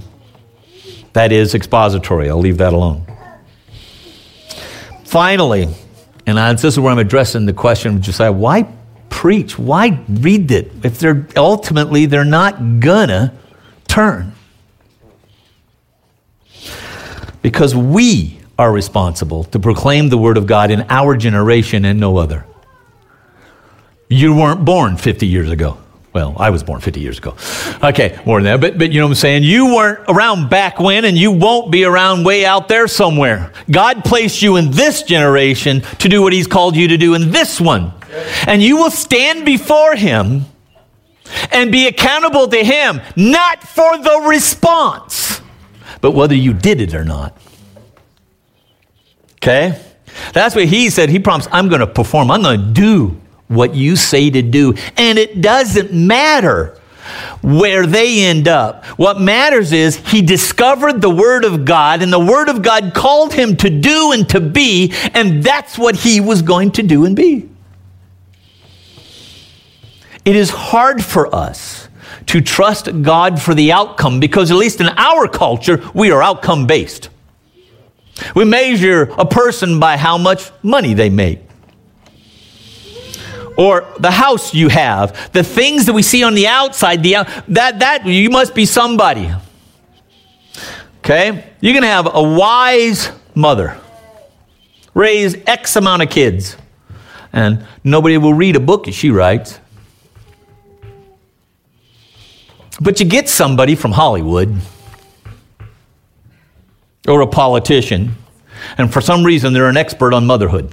That 1.12 1.32
is 1.32 1.54
expository. 1.54 2.30
I'll 2.30 2.38
leave 2.38 2.58
that 2.58 2.72
alone. 2.72 3.06
Finally, 5.04 5.68
and 6.28 6.58
this 6.58 6.64
is 6.64 6.80
where 6.80 6.92
I'm 6.92 6.98
addressing 6.98 7.46
the 7.46 7.52
question 7.52 7.96
of 7.96 8.00
Josiah, 8.02 8.32
why 8.32 8.68
preach? 9.08 9.58
Why 9.58 9.98
read 10.08 10.50
it 10.50 10.70
if 10.84 10.98
they're 10.98 11.26
ultimately 11.36 12.06
they're 12.06 12.24
not 12.24 12.80
gonna 12.80 13.32
turn? 13.86 14.32
Because 17.40 17.74
we 17.74 18.40
are 18.58 18.72
responsible 18.72 19.44
to 19.44 19.58
proclaim 19.58 20.08
the 20.08 20.18
word 20.18 20.36
of 20.36 20.46
God 20.46 20.70
in 20.70 20.84
our 20.90 21.16
generation 21.16 21.84
and 21.84 21.98
no 21.98 22.18
other. 22.18 22.44
You 24.08 24.34
weren't 24.34 24.64
born 24.64 24.96
50 24.96 25.26
years 25.26 25.50
ago. 25.50 25.78
Well, 26.18 26.34
I 26.36 26.50
was 26.50 26.64
born 26.64 26.80
50 26.80 26.98
years 26.98 27.18
ago. 27.18 27.36
Okay, 27.80 28.18
more 28.26 28.42
than 28.42 28.60
that. 28.60 28.60
But, 28.60 28.76
but 28.76 28.90
you 28.90 28.98
know 28.98 29.06
what 29.06 29.10
I'm 29.10 29.14
saying? 29.14 29.44
You 29.44 29.66
weren't 29.66 30.00
around 30.08 30.50
back 30.50 30.80
when, 30.80 31.04
and 31.04 31.16
you 31.16 31.30
won't 31.30 31.70
be 31.70 31.84
around 31.84 32.24
way 32.24 32.44
out 32.44 32.66
there 32.66 32.88
somewhere. 32.88 33.52
God 33.70 34.04
placed 34.04 34.42
you 34.42 34.56
in 34.56 34.72
this 34.72 35.04
generation 35.04 35.82
to 36.00 36.08
do 36.08 36.20
what 36.20 36.32
He's 36.32 36.48
called 36.48 36.74
you 36.74 36.88
to 36.88 36.96
do 36.96 37.14
in 37.14 37.30
this 37.30 37.60
one. 37.60 37.92
And 38.48 38.60
you 38.60 38.78
will 38.78 38.90
stand 38.90 39.44
before 39.44 39.94
Him 39.94 40.46
and 41.52 41.70
be 41.70 41.86
accountable 41.86 42.48
to 42.48 42.64
Him, 42.64 43.00
not 43.14 43.62
for 43.62 43.96
the 43.96 44.24
response, 44.26 45.40
but 46.00 46.10
whether 46.10 46.34
you 46.34 46.52
did 46.52 46.80
it 46.80 46.94
or 46.96 47.04
not. 47.04 47.40
Okay? 49.36 49.80
That's 50.32 50.56
what 50.56 50.64
He 50.64 50.90
said. 50.90 51.10
He 51.10 51.20
promised, 51.20 51.48
I'm 51.52 51.68
going 51.68 51.78
to 51.80 51.86
perform, 51.86 52.32
I'm 52.32 52.42
going 52.42 52.58
to 52.58 52.72
do 52.72 53.20
what 53.48 53.74
you 53.74 53.96
say 53.96 54.30
to 54.30 54.42
do. 54.42 54.74
And 54.96 55.18
it 55.18 55.40
doesn't 55.40 55.92
matter 55.92 56.78
where 57.40 57.86
they 57.86 58.26
end 58.26 58.46
up. 58.46 58.84
What 58.98 59.20
matters 59.20 59.72
is 59.72 59.96
he 59.96 60.22
discovered 60.22 61.00
the 61.00 61.10
Word 61.10 61.44
of 61.44 61.64
God, 61.64 62.02
and 62.02 62.12
the 62.12 62.18
Word 62.18 62.48
of 62.48 62.62
God 62.62 62.92
called 62.94 63.32
him 63.32 63.56
to 63.58 63.70
do 63.70 64.12
and 64.12 64.28
to 64.30 64.40
be, 64.40 64.92
and 65.14 65.42
that's 65.42 65.78
what 65.78 65.96
he 65.96 66.20
was 66.20 66.42
going 66.42 66.72
to 66.72 66.82
do 66.82 67.04
and 67.04 67.16
be. 67.16 67.48
It 70.24 70.36
is 70.36 70.50
hard 70.50 71.02
for 71.02 71.34
us 71.34 71.88
to 72.26 72.42
trust 72.42 73.02
God 73.02 73.40
for 73.40 73.54
the 73.54 73.72
outcome 73.72 74.20
because, 74.20 74.50
at 74.50 74.58
least 74.58 74.80
in 74.80 74.88
our 74.88 75.26
culture, 75.26 75.82
we 75.94 76.10
are 76.10 76.22
outcome 76.22 76.66
based. 76.66 77.08
We 78.34 78.44
measure 78.44 79.14
a 79.16 79.24
person 79.24 79.80
by 79.80 79.96
how 79.96 80.18
much 80.18 80.50
money 80.62 80.92
they 80.92 81.08
make 81.08 81.47
or 83.58 83.92
the 83.98 84.12
house 84.12 84.54
you 84.54 84.68
have, 84.68 85.32
the 85.32 85.42
things 85.42 85.86
that 85.86 85.92
we 85.92 86.02
see 86.02 86.22
on 86.22 86.34
the 86.34 86.46
outside, 86.46 87.02
the, 87.02 87.14
that, 87.48 87.80
that 87.80 88.06
you 88.06 88.30
must 88.30 88.54
be 88.54 88.64
somebody. 88.64 89.30
Okay? 90.98 91.52
You 91.60 91.74
can 91.74 91.82
have 91.82 92.08
a 92.14 92.22
wise 92.22 93.10
mother, 93.34 93.76
raise 94.94 95.36
X 95.46 95.74
amount 95.74 96.02
of 96.02 96.08
kids, 96.08 96.56
and 97.32 97.66
nobody 97.82 98.16
will 98.16 98.32
read 98.32 98.54
a 98.54 98.60
book 98.60 98.86
as 98.86 98.94
she 98.94 99.10
writes. 99.10 99.58
But 102.80 103.00
you 103.00 103.06
get 103.06 103.28
somebody 103.28 103.74
from 103.74 103.90
Hollywood 103.90 104.56
or 107.08 107.22
a 107.22 107.26
politician, 107.26 108.14
and 108.76 108.92
for 108.92 109.00
some 109.00 109.24
reason 109.24 109.52
they're 109.52 109.68
an 109.68 109.76
expert 109.76 110.14
on 110.14 110.26
motherhood. 110.26 110.72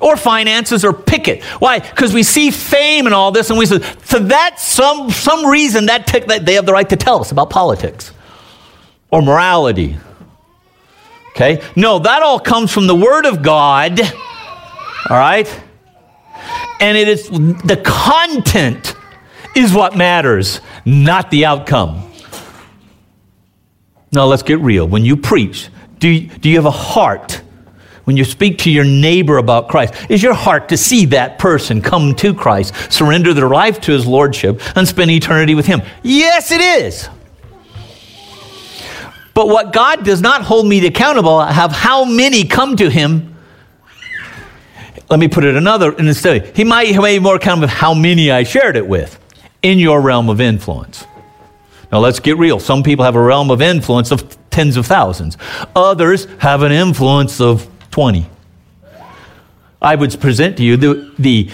Or 0.00 0.16
finances 0.16 0.84
or 0.84 0.92
pick 0.92 1.28
it. 1.28 1.42
Why? 1.58 1.78
Because 1.78 2.12
we 2.12 2.22
see 2.22 2.50
fame 2.50 3.06
and 3.06 3.14
all 3.14 3.32
this, 3.32 3.50
and 3.50 3.58
we 3.58 3.66
say, 3.66 3.78
for 3.78 4.18
that 4.18 4.60
some 4.60 5.10
some 5.10 5.46
reason 5.46 5.86
that, 5.86 6.06
t- 6.06 6.20
that 6.20 6.44
they 6.44 6.54
have 6.54 6.66
the 6.66 6.72
right 6.72 6.88
to 6.88 6.96
tell 6.96 7.20
us 7.20 7.32
about 7.32 7.50
politics 7.50 8.12
or 9.10 9.22
morality. 9.22 9.96
Okay? 11.30 11.62
No, 11.76 11.98
that 11.98 12.22
all 12.22 12.40
comes 12.40 12.72
from 12.72 12.86
the 12.86 12.94
Word 12.94 13.26
of 13.26 13.42
God. 13.42 14.00
All 14.00 15.16
right? 15.16 15.62
And 16.80 16.96
it 16.96 17.08
is 17.08 17.28
the 17.28 17.80
content 17.84 18.94
is 19.54 19.72
what 19.72 19.96
matters, 19.96 20.60
not 20.84 21.30
the 21.30 21.46
outcome. 21.46 22.10
Now 24.12 24.26
let's 24.26 24.42
get 24.42 24.60
real. 24.60 24.86
When 24.86 25.04
you 25.04 25.16
preach, 25.16 25.68
do 25.98 26.20
do 26.20 26.48
you 26.48 26.56
have 26.56 26.66
a 26.66 26.70
heart? 26.70 27.42
When 28.06 28.16
you 28.16 28.24
speak 28.24 28.58
to 28.58 28.70
your 28.70 28.84
neighbor 28.84 29.38
about 29.38 29.68
Christ, 29.68 29.94
is 30.08 30.22
your 30.22 30.32
heart 30.32 30.68
to 30.68 30.76
see 30.76 31.06
that 31.06 31.40
person 31.40 31.82
come 31.82 32.14
to 32.14 32.32
Christ, 32.32 32.92
surrender 32.92 33.34
their 33.34 33.48
life 33.48 33.80
to 33.80 33.92
his 33.92 34.06
lordship, 34.06 34.60
and 34.76 34.86
spend 34.86 35.10
eternity 35.10 35.56
with 35.56 35.66
him? 35.66 35.82
Yes, 36.04 36.52
it 36.52 36.60
is. 36.60 37.08
But 39.34 39.48
what 39.48 39.72
God 39.72 40.04
does 40.04 40.20
not 40.20 40.42
hold 40.42 40.68
me 40.68 40.86
accountable 40.86 41.44
have 41.44 41.72
how 41.72 42.04
many 42.04 42.44
come 42.44 42.76
to 42.76 42.88
him. 42.88 43.34
Let 45.10 45.18
me 45.18 45.26
put 45.26 45.42
it 45.42 45.56
another 45.56 45.90
instead. 45.90 46.56
He 46.56 46.62
might 46.62 46.92
have 46.92 47.02
made 47.02 47.20
more 47.22 47.34
accountable 47.34 47.64
of 47.64 47.70
how 47.70 47.92
many 47.92 48.30
I 48.30 48.44
shared 48.44 48.76
it 48.76 48.86
with 48.86 49.18
in 49.62 49.80
your 49.80 50.00
realm 50.00 50.28
of 50.28 50.40
influence. 50.40 51.04
Now 51.90 51.98
let's 51.98 52.20
get 52.20 52.38
real. 52.38 52.60
Some 52.60 52.84
people 52.84 53.04
have 53.04 53.16
a 53.16 53.20
realm 53.20 53.50
of 53.50 53.60
influence 53.60 54.12
of 54.12 54.38
tens 54.50 54.76
of 54.76 54.86
thousands. 54.86 55.36
Others 55.74 56.28
have 56.38 56.62
an 56.62 56.70
influence 56.70 57.40
of 57.40 57.68
20. 57.96 58.28
I 59.80 59.94
would 59.94 60.20
present 60.20 60.58
to 60.58 60.62
you 60.62 60.76
the, 60.76 61.14
the 61.18 61.48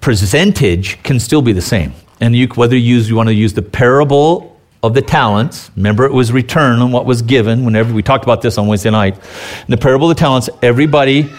percentage 0.00 1.02
can 1.02 1.20
still 1.20 1.42
be 1.42 1.52
the 1.52 1.60
same. 1.60 1.92
And 2.18 2.34
you, 2.34 2.48
whether 2.48 2.74
you, 2.74 2.94
use, 2.94 3.10
you 3.10 3.14
want 3.14 3.28
to 3.28 3.34
use 3.34 3.52
the 3.52 3.60
parable 3.60 4.58
of 4.82 4.94
the 4.94 5.02
talents, 5.02 5.70
remember 5.76 6.06
it 6.06 6.14
was 6.14 6.32
return 6.32 6.78
on 6.78 6.92
what 6.92 7.04
was 7.04 7.20
given 7.20 7.66
whenever 7.66 7.92
we 7.92 8.02
talked 8.02 8.24
about 8.24 8.40
this 8.40 8.56
on 8.56 8.68
Wednesday 8.68 8.88
night. 8.88 9.16
In 9.16 9.66
the 9.68 9.76
parable 9.76 10.10
of 10.10 10.16
the 10.16 10.18
talents, 10.18 10.48
everybody 10.62 11.30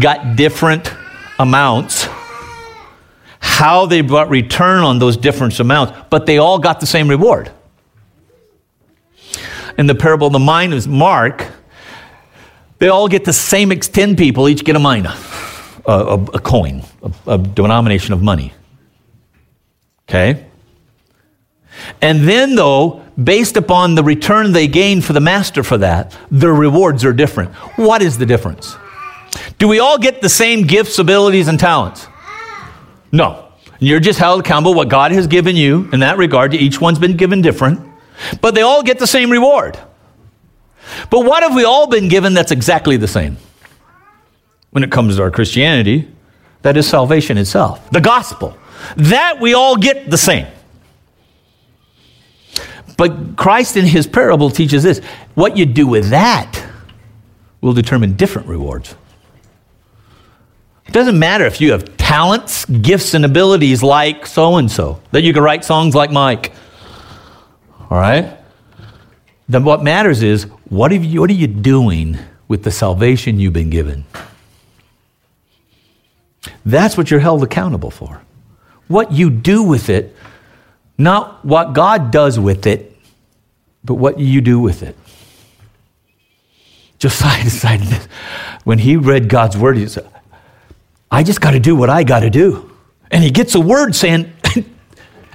got 0.00 0.34
different 0.34 0.92
amounts 1.38 2.08
how 3.38 3.86
they 3.86 4.00
brought 4.00 4.28
return 4.28 4.82
on 4.82 4.98
those 4.98 5.16
different 5.16 5.60
amounts, 5.60 5.92
but 6.10 6.26
they 6.26 6.38
all 6.38 6.58
got 6.58 6.80
the 6.80 6.86
same 6.86 7.06
reward. 7.06 7.52
In 9.78 9.86
the 9.86 9.94
parable 9.94 10.26
of 10.26 10.32
the 10.32 10.40
minas, 10.40 10.88
Mark, 10.88 11.43
they 12.84 12.90
all 12.90 13.08
get 13.08 13.24
the 13.24 13.32
same, 13.32 13.70
10 13.70 14.14
people 14.14 14.46
each 14.46 14.62
get 14.62 14.76
a 14.76 14.78
mina, 14.78 15.16
a, 15.86 15.90
a, 15.90 16.22
a 16.22 16.38
coin, 16.38 16.82
a, 17.02 17.32
a 17.32 17.38
denomination 17.38 18.12
of 18.12 18.22
money. 18.22 18.52
Okay? 20.06 20.44
And 22.02 22.28
then, 22.28 22.56
though, 22.56 23.02
based 23.16 23.56
upon 23.56 23.94
the 23.94 24.04
return 24.04 24.52
they 24.52 24.68
gain 24.68 25.00
for 25.00 25.14
the 25.14 25.20
master 25.20 25.62
for 25.62 25.78
that, 25.78 26.14
their 26.30 26.52
rewards 26.52 27.06
are 27.06 27.14
different. 27.14 27.54
What 27.76 28.02
is 28.02 28.18
the 28.18 28.26
difference? 28.26 28.76
Do 29.56 29.66
we 29.66 29.78
all 29.78 29.96
get 29.96 30.20
the 30.20 30.28
same 30.28 30.66
gifts, 30.66 30.98
abilities, 30.98 31.48
and 31.48 31.58
talents? 31.58 32.06
No. 33.12 33.48
You're 33.78 33.98
just 33.98 34.18
held 34.18 34.40
accountable 34.40 34.74
what 34.74 34.90
God 34.90 35.10
has 35.12 35.26
given 35.26 35.56
you 35.56 35.88
in 35.90 36.00
that 36.00 36.18
regard. 36.18 36.50
To 36.50 36.58
Each 36.58 36.82
one's 36.82 36.98
been 36.98 37.16
given 37.16 37.40
different, 37.40 37.80
but 38.42 38.54
they 38.54 38.60
all 38.60 38.82
get 38.82 38.98
the 38.98 39.06
same 39.06 39.30
reward. 39.30 39.78
But 41.10 41.24
what 41.24 41.42
have 41.42 41.54
we 41.54 41.64
all 41.64 41.86
been 41.86 42.08
given 42.08 42.34
that's 42.34 42.52
exactly 42.52 42.96
the 42.96 43.08
same? 43.08 43.36
When 44.70 44.82
it 44.82 44.90
comes 44.90 45.16
to 45.16 45.22
our 45.22 45.30
Christianity, 45.30 46.08
that 46.62 46.76
is 46.76 46.86
salvation 46.88 47.38
itself, 47.38 47.90
the 47.90 48.00
gospel. 48.00 48.56
That 48.96 49.40
we 49.40 49.54
all 49.54 49.76
get 49.76 50.10
the 50.10 50.18
same. 50.18 50.46
But 52.96 53.36
Christ 53.36 53.76
in 53.76 53.86
his 53.86 54.06
parable 54.06 54.50
teaches 54.50 54.82
this 54.82 55.00
what 55.34 55.56
you 55.56 55.66
do 55.66 55.86
with 55.86 56.10
that 56.10 56.64
will 57.60 57.72
determine 57.72 58.14
different 58.14 58.46
rewards. 58.48 58.94
It 60.86 60.92
doesn't 60.92 61.18
matter 61.18 61.46
if 61.46 61.60
you 61.60 61.72
have 61.72 61.96
talents, 61.96 62.66
gifts, 62.66 63.14
and 63.14 63.24
abilities 63.24 63.82
like 63.82 64.26
so 64.26 64.56
and 64.56 64.70
so, 64.70 65.00
that 65.12 65.22
you 65.22 65.32
can 65.32 65.42
write 65.42 65.64
songs 65.64 65.94
like 65.94 66.10
Mike. 66.10 66.52
All 67.90 67.98
right? 67.98 68.38
Then 69.48 69.64
what 69.64 69.82
matters 69.82 70.22
is 70.22 70.44
what, 70.68 70.92
you, 70.92 71.20
what 71.20 71.30
are 71.30 71.34
you 71.34 71.46
doing 71.46 72.18
with 72.48 72.64
the 72.64 72.70
salvation 72.70 73.38
you've 73.38 73.52
been 73.52 73.70
given? 73.70 74.04
That's 76.64 76.96
what 76.96 77.10
you're 77.10 77.20
held 77.20 77.42
accountable 77.42 77.90
for. 77.90 78.22
What 78.88 79.12
you 79.12 79.30
do 79.30 79.62
with 79.62 79.88
it, 79.88 80.16
not 80.96 81.44
what 81.44 81.72
God 81.72 82.10
does 82.10 82.38
with 82.38 82.66
it, 82.66 82.96
but 83.84 83.94
what 83.94 84.18
you 84.18 84.40
do 84.40 84.58
with 84.58 84.82
it. 84.82 84.96
Josiah 86.98 87.42
decided 87.44 87.86
this. 87.86 88.06
When 88.64 88.78
he 88.78 88.96
read 88.96 89.28
God's 89.28 89.56
word, 89.56 89.76
he 89.76 89.86
said, 89.88 90.08
I 91.10 91.22
just 91.22 91.40
got 91.40 91.52
to 91.52 91.60
do 91.60 91.76
what 91.76 91.90
I 91.90 92.02
got 92.02 92.20
to 92.20 92.30
do. 92.30 92.70
And 93.10 93.22
he 93.22 93.30
gets 93.30 93.54
a 93.54 93.60
word 93.60 93.94
saying, 93.94 94.32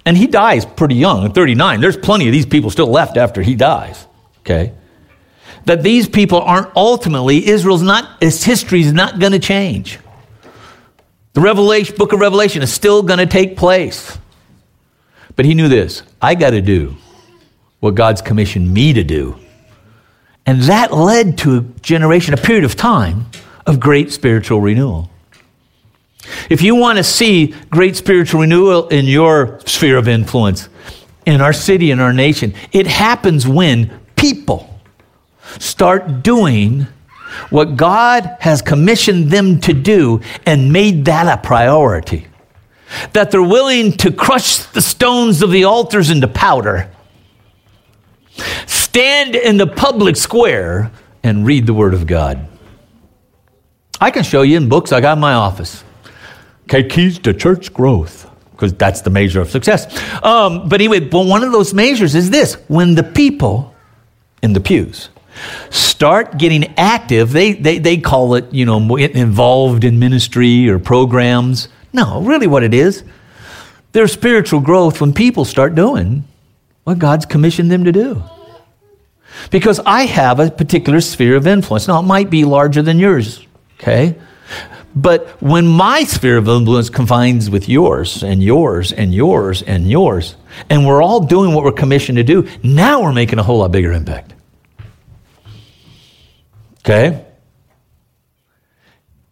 and 0.05 0.17
he 0.17 0.27
dies 0.27 0.65
pretty 0.65 0.95
young, 0.95 1.25
at 1.25 1.35
39. 1.35 1.81
There's 1.81 1.97
plenty 1.97 2.27
of 2.27 2.33
these 2.33 2.45
people 2.45 2.69
still 2.69 2.87
left 2.87 3.17
after 3.17 3.41
he 3.41 3.55
dies. 3.55 4.07
Okay? 4.39 4.73
That 5.65 5.83
these 5.83 6.07
people 6.07 6.41
aren't 6.41 6.75
ultimately, 6.75 7.47
Israel's 7.47 7.81
not, 7.81 8.17
its 8.21 8.43
history 8.43 8.81
is 8.81 8.93
not 8.93 9.19
going 9.19 9.33
to 9.33 9.39
change. 9.39 9.99
The 11.33 11.41
Revelation, 11.41 11.95
book 11.97 12.13
of 12.13 12.19
Revelation 12.19 12.61
is 12.61 12.73
still 12.73 13.03
going 13.03 13.19
to 13.19 13.27
take 13.27 13.55
place. 13.55 14.17
But 15.35 15.45
he 15.45 15.53
knew 15.53 15.67
this 15.67 16.03
I 16.21 16.35
got 16.35 16.51
to 16.51 16.61
do 16.61 16.97
what 17.79 17.95
God's 17.95 18.21
commissioned 18.21 18.73
me 18.73 18.93
to 18.93 19.03
do. 19.03 19.37
And 20.45 20.63
that 20.63 20.91
led 20.91 21.37
to 21.39 21.57
a 21.57 21.61
generation, 21.81 22.33
a 22.33 22.37
period 22.37 22.65
of 22.65 22.75
time 22.75 23.27
of 23.65 23.79
great 23.79 24.11
spiritual 24.11 24.59
renewal. 24.61 25.09
If 26.49 26.61
you 26.61 26.75
want 26.75 26.97
to 26.97 27.03
see 27.03 27.55
great 27.69 27.95
spiritual 27.95 28.41
renewal 28.41 28.87
in 28.89 29.05
your 29.05 29.59
sphere 29.65 29.97
of 29.97 30.07
influence, 30.07 30.69
in 31.25 31.41
our 31.41 31.53
city, 31.53 31.91
in 31.91 31.99
our 31.99 32.13
nation, 32.13 32.53
it 32.71 32.87
happens 32.87 33.47
when 33.47 33.99
people 34.15 34.79
start 35.59 36.23
doing 36.23 36.87
what 37.49 37.75
God 37.75 38.37
has 38.39 38.61
commissioned 38.61 39.29
them 39.29 39.59
to 39.61 39.73
do 39.73 40.21
and 40.45 40.73
made 40.73 41.05
that 41.05 41.27
a 41.27 41.41
priority. 41.41 42.27
That 43.13 43.29
they're 43.29 43.41
willing 43.41 43.93
to 43.97 44.11
crush 44.11 44.57
the 44.57 44.81
stones 44.81 45.43
of 45.43 45.51
the 45.51 45.65
altars 45.65 46.09
into 46.09 46.27
powder, 46.27 46.89
stand 48.65 49.35
in 49.35 49.57
the 49.57 49.67
public 49.67 50.15
square, 50.15 50.91
and 51.21 51.45
read 51.45 51.67
the 51.67 51.73
Word 51.73 51.93
of 51.93 52.07
God. 52.07 52.47
I 54.01 54.09
can 54.09 54.23
show 54.23 54.41
you 54.41 54.57
in 54.57 54.69
books 54.69 54.91
I 54.91 55.01
got 55.01 55.17
in 55.17 55.19
my 55.19 55.33
office. 55.33 55.83
Okay, 56.69 56.87
keys 56.87 57.17
to 57.19 57.33
church 57.33 57.73
growth, 57.73 58.29
because 58.51 58.73
that's 58.75 59.01
the 59.01 59.09
measure 59.09 59.41
of 59.41 59.49
success. 59.49 59.87
Um, 60.23 60.69
but 60.69 60.79
anyway, 60.79 60.99
but 60.99 61.25
one 61.25 61.43
of 61.43 61.51
those 61.51 61.73
measures 61.73 62.13
is 62.13 62.29
this 62.29 62.53
when 62.67 62.93
the 62.93 63.01
people 63.01 63.73
in 64.43 64.53
the 64.53 64.59
pews 64.59 65.09
start 65.71 66.37
getting 66.37 66.71
active, 66.77 67.31
they, 67.31 67.53
they, 67.53 67.79
they 67.79 67.97
call 67.97 68.35
it, 68.35 68.53
you 68.53 68.65
know, 68.65 68.97
involved 68.97 69.83
in 69.83 69.97
ministry 69.97 70.69
or 70.69 70.77
programs. 70.77 71.69
No, 71.91 72.21
really 72.21 72.45
what 72.45 72.61
it 72.61 72.75
is, 72.75 73.03
there's 73.93 74.13
spiritual 74.13 74.59
growth 74.59 75.01
when 75.01 75.11
people 75.11 75.45
start 75.45 75.73
doing 75.73 76.23
what 76.83 76.99
God's 76.99 77.25
commissioned 77.25 77.71
them 77.71 77.83
to 77.85 77.91
do. 77.91 78.21
Because 79.49 79.79
I 79.87 80.03
have 80.03 80.39
a 80.39 80.51
particular 80.51 81.01
sphere 81.01 81.35
of 81.35 81.47
influence. 81.47 81.87
Now, 81.87 81.99
it 81.99 82.03
might 82.03 82.29
be 82.29 82.45
larger 82.45 82.83
than 82.83 82.99
yours, 82.99 83.43
okay? 83.79 84.15
But 84.95 85.27
when 85.41 85.67
my 85.67 86.03
sphere 86.03 86.37
of 86.37 86.47
influence 86.47 86.89
confines 86.89 87.49
with 87.49 87.69
yours 87.69 88.23
and 88.23 88.41
yours 88.41 88.91
and 88.91 89.13
yours 89.13 89.61
and 89.61 89.89
yours, 89.89 90.35
and 90.69 90.85
we're 90.85 91.01
all 91.01 91.21
doing 91.21 91.53
what 91.53 91.63
we're 91.63 91.71
commissioned 91.71 92.17
to 92.17 92.23
do, 92.23 92.47
now 92.63 93.03
we're 93.03 93.13
making 93.13 93.39
a 93.39 93.43
whole 93.43 93.59
lot 93.59 93.71
bigger 93.71 93.93
impact. 93.93 94.33
Okay? 96.79 97.23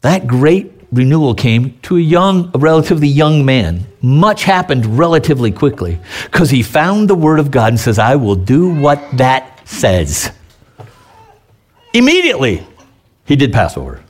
That 0.02 0.28
great 0.28 0.72
renewal 0.92 1.34
came 1.34 1.80
to 1.82 1.98
a 1.98 2.02
young, 2.02 2.52
a 2.54 2.60
relatively 2.60 3.08
young 3.08 3.46
man. 3.46 3.88
Much 4.02 4.44
happened 4.44 4.98
relatively 4.98 5.52
quickly 5.52 6.00
because 6.26 6.50
he 6.50 6.62
found 6.62 7.10
the 7.10 7.16
Word 7.16 7.40
of 7.40 7.52
God 7.52 7.70
and 7.70 7.80
says, 7.80 7.98
I 7.98 8.16
will 8.16 8.36
do 8.36 8.74
what 8.74 9.04
that 9.18 9.68
says. 9.68 10.32
Immediately, 11.94 12.66
he 13.26 13.36
did 13.36 13.52
Passover. 13.52 14.04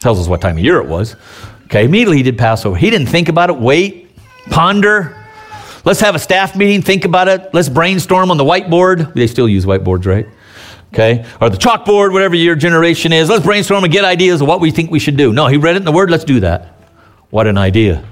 Tells 0.00 0.18
us 0.18 0.26
what 0.26 0.40
time 0.40 0.56
of 0.56 0.64
year 0.64 0.80
it 0.80 0.86
was. 0.86 1.14
Okay, 1.64 1.84
immediately 1.84 2.16
he 2.16 2.22
did 2.22 2.36
Passover. 2.36 2.76
He 2.76 2.90
didn't 2.90 3.08
think 3.08 3.28
about 3.28 3.48
it, 3.48 3.56
wait, 3.56 4.10
ponder. 4.50 5.16
Let's 5.84 6.00
have 6.00 6.14
a 6.14 6.18
staff 6.18 6.56
meeting, 6.56 6.82
think 6.82 7.04
about 7.04 7.28
it. 7.28 7.54
Let's 7.54 7.68
brainstorm 7.68 8.30
on 8.30 8.36
the 8.36 8.44
whiteboard. 8.44 9.14
They 9.14 9.26
still 9.26 9.48
use 9.48 9.64
whiteboards, 9.64 10.06
right? 10.06 10.26
Okay? 10.92 11.24
Or 11.40 11.48
the 11.48 11.56
chalkboard, 11.56 12.12
whatever 12.12 12.34
your 12.34 12.56
generation 12.56 13.12
is. 13.12 13.28
Let's 13.28 13.44
brainstorm 13.44 13.84
and 13.84 13.92
get 13.92 14.04
ideas 14.04 14.40
of 14.40 14.48
what 14.48 14.60
we 14.60 14.70
think 14.70 14.90
we 14.90 14.98
should 14.98 15.16
do. 15.16 15.32
No, 15.32 15.46
he 15.46 15.56
read 15.56 15.76
it 15.76 15.78
in 15.78 15.84
the 15.84 15.92
Word. 15.92 16.10
Let's 16.10 16.24
do 16.24 16.40
that. 16.40 16.74
What 17.30 17.46
an 17.46 17.56
idea. 17.56 18.04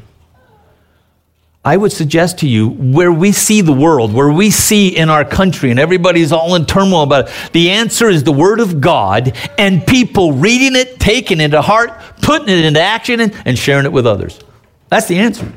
I 1.68 1.76
would 1.76 1.92
suggest 1.92 2.38
to 2.38 2.48
you 2.48 2.70
where 2.70 3.12
we 3.12 3.30
see 3.30 3.60
the 3.60 3.74
world, 3.74 4.14
where 4.14 4.30
we 4.30 4.50
see 4.50 4.96
in 4.96 5.10
our 5.10 5.22
country, 5.22 5.70
and 5.70 5.78
everybody's 5.78 6.32
all 6.32 6.54
in 6.54 6.64
turmoil 6.64 7.02
about 7.02 7.28
it, 7.28 7.52
the 7.52 7.72
answer 7.72 8.08
is 8.08 8.24
the 8.24 8.32
Word 8.32 8.60
of 8.60 8.80
God 8.80 9.36
and 9.58 9.86
people 9.86 10.32
reading 10.32 10.74
it, 10.74 10.98
taking 10.98 11.40
it 11.42 11.50
to 11.50 11.60
heart, 11.60 11.90
putting 12.22 12.48
it 12.48 12.64
into 12.64 12.80
action, 12.80 13.20
and, 13.20 13.58
sharing 13.58 13.84
it 13.84 13.92
with 13.92 14.06
others. 14.06 14.40
That's 14.88 15.08
the 15.08 15.18
answer. 15.18 15.52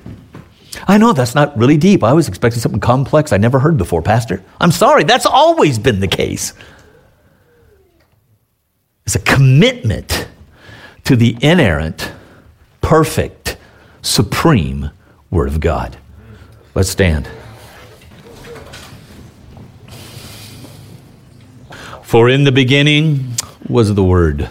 I 0.86 0.98
know 0.98 1.14
that's 1.14 1.34
not 1.34 1.58
really 1.58 1.78
deep. 1.78 2.04
I 2.04 2.12
was 2.12 2.28
expecting 2.28 2.60
something 2.60 2.82
complex 2.82 3.32
I 3.32 3.38
never 3.38 3.60
heard 3.60 3.78
before, 3.78 4.02
Pastor. 4.02 4.44
I'm 4.60 4.72
sorry, 4.72 5.06
that's 5.06 5.26
always 5.26 5.80
been 5.80 6.02
the 6.02 6.10
case. 6.10 6.54
It's 9.06 9.16
a 9.16 9.20
commitment 9.20 10.28
to 11.06 11.16
the 11.16 11.38
inerrant, 11.40 12.12
perfect, 12.82 13.56
supreme 14.02 14.92
Word 15.32 15.48
of 15.48 15.62
God. 15.62 15.98
Let's 16.74 16.90
stand. 16.90 17.28
For 22.02 22.30
in 22.30 22.46
the 22.46 22.52
beginning 22.52 23.34
was 23.68 23.94
the 23.94 24.04
Word, 24.04 24.50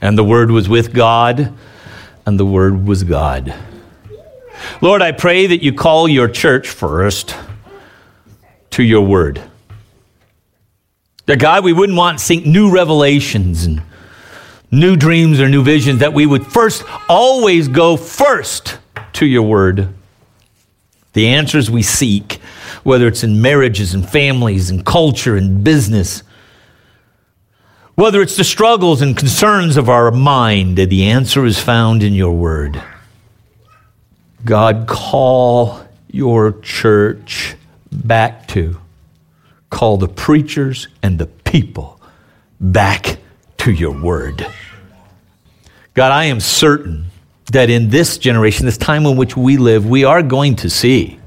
and 0.00 0.18
the 0.18 0.24
Word 0.24 0.50
was 0.50 0.68
with 0.68 0.92
God, 0.92 1.52
and 2.26 2.40
the 2.40 2.46
Word 2.46 2.86
was 2.86 3.04
God. 3.04 3.54
Lord, 4.80 5.00
I 5.00 5.12
pray 5.12 5.46
that 5.46 5.62
you 5.62 5.72
call 5.72 6.08
your 6.08 6.26
church 6.26 6.68
first 6.68 7.36
to 8.70 8.82
your 8.82 9.02
Word. 9.02 9.40
That 11.26 11.38
God, 11.38 11.62
we 11.62 11.72
wouldn't 11.72 11.96
want 11.96 12.18
to 12.18 12.24
seek 12.24 12.44
new 12.44 12.70
revelations 12.72 13.64
and 13.64 13.80
new 14.72 14.96
dreams 14.96 15.40
or 15.40 15.48
new 15.48 15.62
visions, 15.62 16.00
that 16.00 16.14
we 16.14 16.26
would 16.26 16.44
first 16.44 16.82
always 17.08 17.68
go 17.68 17.96
first 17.96 18.78
to 19.14 19.26
your 19.26 19.42
Word 19.42 19.94
the 21.14 21.28
answers 21.28 21.70
we 21.70 21.82
seek, 21.82 22.34
whether 22.82 23.06
it's 23.06 23.24
in 23.24 23.40
marriages 23.40 23.94
and 23.94 24.08
families 24.08 24.68
and 24.68 24.84
culture 24.84 25.36
and 25.36 25.64
business, 25.64 26.22
whether 27.94 28.20
it's 28.20 28.36
the 28.36 28.44
struggles 28.44 29.00
and 29.00 29.16
concerns 29.16 29.76
of 29.76 29.88
our 29.88 30.10
mind, 30.10 30.76
the 30.76 31.04
answer 31.04 31.46
is 31.46 31.58
found 31.58 32.02
in 32.02 32.12
your 32.12 32.32
word. 32.32 32.82
God, 34.44 34.86
call 34.88 35.86
your 36.10 36.52
church 36.60 37.54
back 37.90 38.48
to, 38.48 38.76
call 39.70 39.96
the 39.96 40.08
preachers 40.08 40.88
and 41.02 41.18
the 41.18 41.26
people 41.26 42.00
back 42.60 43.18
to 43.58 43.72
your 43.72 43.92
word. 43.92 44.46
God, 45.94 46.10
I 46.10 46.24
am 46.24 46.40
certain 46.40 47.06
that 47.52 47.70
in 47.70 47.90
this 47.90 48.18
generation, 48.18 48.66
this 48.66 48.78
time 48.78 49.06
in 49.06 49.16
which 49.16 49.36
we 49.36 49.56
live, 49.56 49.86
we 49.86 50.04
are 50.04 50.22
going 50.22 50.56
to 50.56 50.70
see 50.70 51.18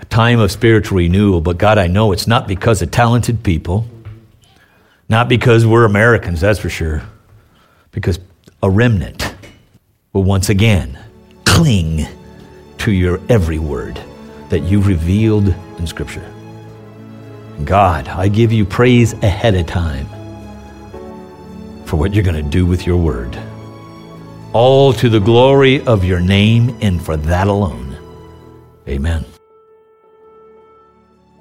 a 0.00 0.04
time 0.06 0.38
of 0.40 0.50
spiritual 0.50 0.98
renewal. 0.98 1.40
But 1.40 1.58
God, 1.58 1.78
I 1.78 1.86
know 1.86 2.12
it's 2.12 2.26
not 2.26 2.48
because 2.48 2.82
of 2.82 2.90
talented 2.90 3.42
people, 3.42 3.86
not 5.08 5.28
because 5.28 5.66
we're 5.66 5.84
Americans, 5.84 6.40
that's 6.40 6.58
for 6.58 6.70
sure, 6.70 7.02
because 7.90 8.18
a 8.62 8.70
remnant 8.70 9.34
will 10.12 10.24
once 10.24 10.48
again 10.48 10.98
cling 11.44 12.06
to 12.78 12.92
your 12.92 13.20
every 13.28 13.58
word 13.58 14.00
that 14.48 14.60
you've 14.60 14.86
revealed 14.86 15.48
in 15.78 15.86
Scripture. 15.86 16.26
God, 17.64 18.08
I 18.08 18.28
give 18.28 18.50
you 18.50 18.64
praise 18.64 19.12
ahead 19.14 19.54
of 19.54 19.66
time 19.66 20.06
for 21.84 21.96
what 21.96 22.14
you're 22.14 22.24
going 22.24 22.42
to 22.42 22.50
do 22.50 22.64
with 22.64 22.86
your 22.86 22.96
word 22.96 23.38
all 24.52 24.92
to 24.92 25.08
the 25.08 25.20
glory 25.20 25.84
of 25.86 26.04
your 26.04 26.20
name 26.20 26.76
and 26.82 27.02
for 27.02 27.16
that 27.16 27.46
alone. 27.46 27.96
Amen. 28.86 29.24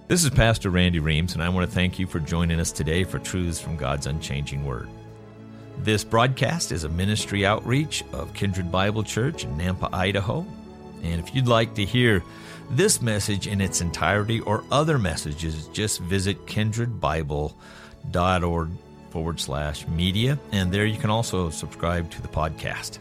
This 0.08 0.24
is 0.24 0.30
Pastor 0.30 0.70
Randy 0.70 1.00
Reams, 1.00 1.34
and 1.34 1.44
I 1.44 1.50
want 1.50 1.70
to 1.70 1.74
thank 1.74 2.00
you 2.00 2.08
for 2.08 2.20
joining 2.20 2.60
us 2.60 2.72
today 2.72 3.04
for 3.04 3.20
Truths 3.20 3.60
from 3.60 3.78
God's 3.78 4.08
Unchanging 4.08 4.66
Word. 4.66 4.90
This 5.80 6.04
broadcast 6.04 6.72
is 6.72 6.84
a 6.84 6.90
ministry 6.90 7.46
outreach 7.46 8.04
of 8.14 8.34
Kindred 8.34 8.72
Bible 8.72 9.04
Church 9.04 9.44
in 9.44 9.58
Nampa, 9.58 9.94
Idaho. 9.94 10.46
And 11.04 11.20
if 11.20 11.34
you'd 11.34 11.48
like 11.48 11.74
to 11.76 11.86
hear 11.86 12.24
this 12.70 13.02
message 13.02 13.48
in 13.48 13.60
its 13.60 13.82
entirety 13.82 14.40
or 14.42 14.64
other 14.72 15.00
messages, 15.00 15.68
just 15.68 16.00
visit 16.00 16.46
kindredbible.org 16.46 18.70
forward 19.12 19.40
slash 19.40 19.88
media, 19.88 20.40
and 20.52 20.72
there 20.72 20.86
you 20.86 20.98
can 20.98 21.10
also 21.10 21.50
subscribe 21.50 22.10
to 22.12 22.22
the 22.22 22.28
podcast. 22.28 23.00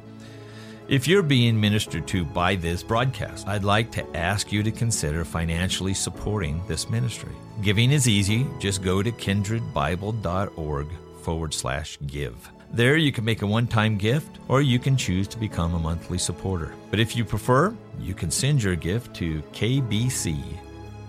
If 0.88 1.06
you're 1.06 1.22
being 1.22 1.60
ministered 1.60 2.08
to 2.08 2.24
by 2.24 2.56
this 2.56 2.82
broadcast, 2.82 3.46
I'd 3.46 3.62
like 3.62 3.92
to 3.92 4.16
ask 4.16 4.50
you 4.50 4.64
to 4.64 4.72
consider 4.72 5.24
financially 5.24 5.94
supporting 5.94 6.60
this 6.66 6.90
ministry. 6.90 7.32
Giving 7.62 7.92
is 7.92 8.08
easy. 8.08 8.44
Just 8.58 8.82
go 8.82 9.00
to 9.00 9.12
kindredbible.org 9.12 10.88
forward 11.22 11.54
slash 11.54 11.96
give. 12.08 12.50
There 12.72 12.96
you 12.96 13.12
can 13.12 13.24
make 13.24 13.42
a 13.42 13.46
one 13.46 13.68
time 13.68 13.98
gift 13.98 14.38
or 14.48 14.62
you 14.62 14.80
can 14.80 14.96
choose 14.96 15.28
to 15.28 15.38
become 15.38 15.74
a 15.74 15.78
monthly 15.78 16.18
supporter. 16.18 16.74
But 16.90 16.98
if 16.98 17.14
you 17.14 17.24
prefer, 17.24 17.72
you 18.00 18.14
can 18.14 18.30
send 18.32 18.60
your 18.60 18.74
gift 18.74 19.14
to 19.16 19.42
KBC, 19.52 20.42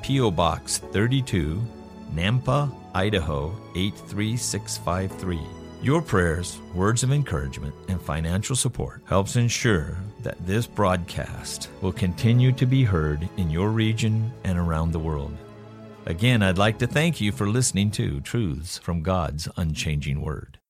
P.O. 0.04 0.30
Box 0.30 0.78
32, 0.78 1.60
Nampa, 2.14 2.72
Idaho 2.94 3.56
83653. 3.76 5.40
Your 5.82 6.02
prayers, 6.02 6.60
words 6.76 7.02
of 7.02 7.12
encouragement, 7.12 7.74
and 7.88 8.00
financial 8.00 8.56
support 8.56 9.02
helps 9.06 9.36
ensure 9.36 9.98
that 10.22 10.38
this 10.46 10.68
broadcast 10.68 11.70
will 11.82 11.92
continue 11.92 12.52
to 12.52 12.66
be 12.68 12.84
heard 12.84 13.28
in 13.38 13.50
your 13.50 13.70
region 13.70 14.32
and 14.44 14.60
around 14.60 14.92
the 14.92 15.00
world. 15.00 15.36
Again, 16.06 16.44
I'd 16.44 16.58
like 16.58 16.78
to 16.80 16.88
thank 16.88 17.20
you 17.20 17.32
for 17.32 17.48
listening 17.48 17.92
to 17.92 18.22
Truths 18.22 18.78
from 18.78 19.02
God's 19.02 19.48
Unchanging 19.58 20.22
Word. 20.22 20.61